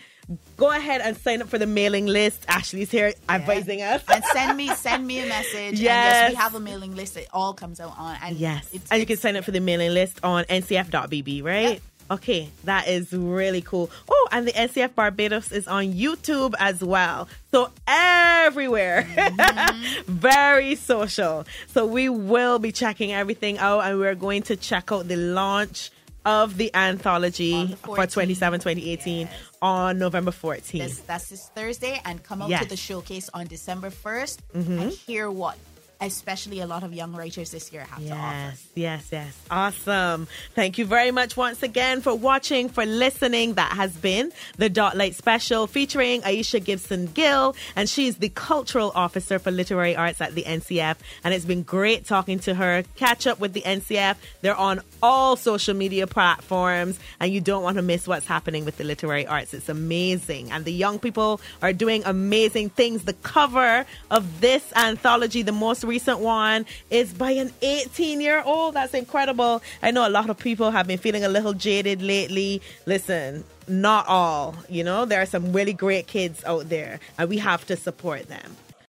go 0.57 0.71
ahead 0.71 1.01
and 1.01 1.17
sign 1.17 1.41
up 1.41 1.49
for 1.49 1.57
the 1.57 1.67
mailing 1.67 2.05
list. 2.05 2.45
Ashley's 2.47 2.91
here 2.91 3.13
advising 3.29 3.81
us. 3.81 4.03
and 4.13 4.23
send 4.31 4.57
me 4.57 4.67
send 4.75 5.05
me 5.07 5.19
a 5.19 5.25
message. 5.27 5.55
And 5.55 5.79
yes, 5.79 6.13
Yes. 6.13 6.29
we 6.31 6.35
have 6.35 6.55
a 6.55 6.59
mailing 6.59 6.95
list. 6.95 7.17
It 7.17 7.27
all 7.33 7.53
comes 7.53 7.79
out 7.79 7.93
on 7.97 8.17
and 8.21 8.35
Yes. 8.37 8.67
it's, 8.73 8.91
and 8.91 8.99
you 8.99 9.05
can 9.05 9.17
sign 9.17 9.35
up 9.35 9.43
for 9.43 9.51
the 9.51 9.59
mailing 9.59 9.93
list 9.93 10.19
on 10.23 10.43
ncf.bb, 10.45 11.43
right? 11.43 11.69
Yep. 11.73 11.81
Okay, 12.11 12.49
that 12.65 12.89
is 12.89 13.13
really 13.13 13.61
cool. 13.61 13.89
Oh, 14.09 14.27
and 14.33 14.45
the 14.45 14.51
NCF 14.51 14.95
Barbados 14.95 15.53
is 15.53 15.65
on 15.65 15.93
YouTube 15.93 16.53
as 16.59 16.83
well. 16.83 17.29
So 17.51 17.69
everywhere. 17.87 19.07
Mm-hmm. 19.15 20.01
Very 20.11 20.75
social. 20.75 21.45
So 21.67 21.85
we 21.85 22.09
will 22.09 22.59
be 22.59 22.73
checking 22.73 23.13
everything 23.13 23.57
out 23.59 23.81
and 23.85 23.97
we're 23.97 24.15
going 24.15 24.41
to 24.43 24.57
check 24.57 24.91
out 24.91 25.07
the 25.07 25.15
launch 25.15 25.89
of 26.25 26.57
the 26.57 26.73
anthology 26.75 27.65
the 27.65 27.75
for 27.77 27.97
14th. 27.97 28.12
27 28.13 28.60
2018 28.60 29.27
Yes. 29.27 29.34
on 29.62 29.97
November 29.97 30.31
14th. 30.31 30.71
This, 30.71 30.99
that's 30.99 31.29
this 31.29 31.49
Thursday, 31.55 31.99
and 32.05 32.21
come 32.23 32.41
out 32.41 32.49
Yes. 32.49 32.63
to 32.63 32.69
the 32.69 32.77
showcase 32.77 33.29
on 33.34 33.47
December 33.47 33.89
1st 33.89 34.38
Mm-hmm. 34.55 34.79
and 34.79 34.91
hear 34.91 35.29
what, 35.31 35.57
especially 36.01 36.59
a 36.59 36.65
lot 36.65 36.83
of 36.83 36.93
young 36.93 37.13
writers 37.13 37.51
this 37.51 37.71
year, 37.71 37.83
have 37.83 38.05
to 38.05 38.11
offer. 38.11 38.35
Yes, 38.35 38.67
yes, 38.75 39.07
yes. 39.11 39.37
Awesome. 39.49 40.27
Thank 40.55 40.77
you 40.77 40.85
very 40.85 41.11
much 41.11 41.37
once 41.37 41.61
again 41.63 42.01
for 42.01 42.15
watching, 42.15 42.69
for 42.69 42.85
listening. 42.85 43.53
That 43.53 43.73
has 43.73 43.95
been 43.95 44.31
the 44.57 44.69
Dotlight 44.69 45.15
Special 45.15 45.67
featuring 45.67 46.23
Ayesha 46.23 46.59
Gibson 46.59 47.05
Gill, 47.05 47.55
and 47.75 47.87
she's 47.87 48.17
the 48.17 48.29
Cultural 48.29 48.91
Officer 48.95 49.37
for 49.39 49.51
Literary 49.51 49.95
Arts 49.95 50.19
at 50.21 50.33
the 50.35 50.43
NCF. 50.43 50.97
And 51.23 51.33
it's 51.33 51.45
been 51.45 51.63
great 51.63 52.05
talking 52.05 52.39
to 52.39 52.55
her. 52.55 52.83
Catch 52.95 53.27
up 53.27 53.39
with 53.39 53.53
the 53.53 53.61
NCF. 53.61 54.15
They're 54.41 54.55
on 54.55 54.81
all 55.03 55.35
social 55.35 55.75
media 55.75 56.07
platforms, 56.07 56.99
and 57.19 57.31
you 57.31 57.41
don't 57.41 57.63
want 57.63 57.77
to 57.77 57.83
miss 57.83 58.07
what's 58.07 58.25
happening 58.25 58.65
with 58.65 58.77
the 58.77 58.83
literary 58.83 59.27
arts. 59.27 59.53
It's 59.53 59.69
amazing. 59.69 60.51
And 60.51 60.65
the 60.65 60.73
young 60.73 60.97
people 60.97 61.41
are 61.61 61.73
doing 61.73 62.01
amazing 62.05 62.69
things. 62.71 63.03
The 63.03 63.13
cover 63.13 63.85
of 64.09 64.41
this 64.41 64.73
anthology, 64.75 65.43
the 65.43 65.51
most 65.51 65.83
recent 65.91 66.19
one 66.19 66.65
is 66.89 67.13
by 67.13 67.32
an 67.32 67.51
18 67.62 68.21
year 68.21 68.41
old. 68.45 68.75
That's 68.75 68.93
incredible. 68.93 69.62
I 69.84 69.91
know 69.91 70.08
a 70.08 70.13
lot 70.19 70.30
of 70.30 70.38
people 70.38 70.71
have 70.71 70.88
been 70.88 70.97
feeling 70.97 71.25
a 71.25 71.30
little 71.30 71.54
jaded 71.54 72.01
lately. 72.01 72.62
Listen, 72.86 73.43
not 73.67 74.08
all, 74.08 74.56
you 74.69 74.84
know, 74.86 75.04
there 75.04 75.21
are 75.21 75.25
some 75.25 75.51
really 75.51 75.73
great 75.73 76.08
kids 76.08 76.43
out 76.45 76.69
there, 76.69 76.99
and 77.17 77.30
we 77.30 77.39
have 77.39 77.65
to 77.67 77.75
support 77.75 78.30
them. 78.30 78.56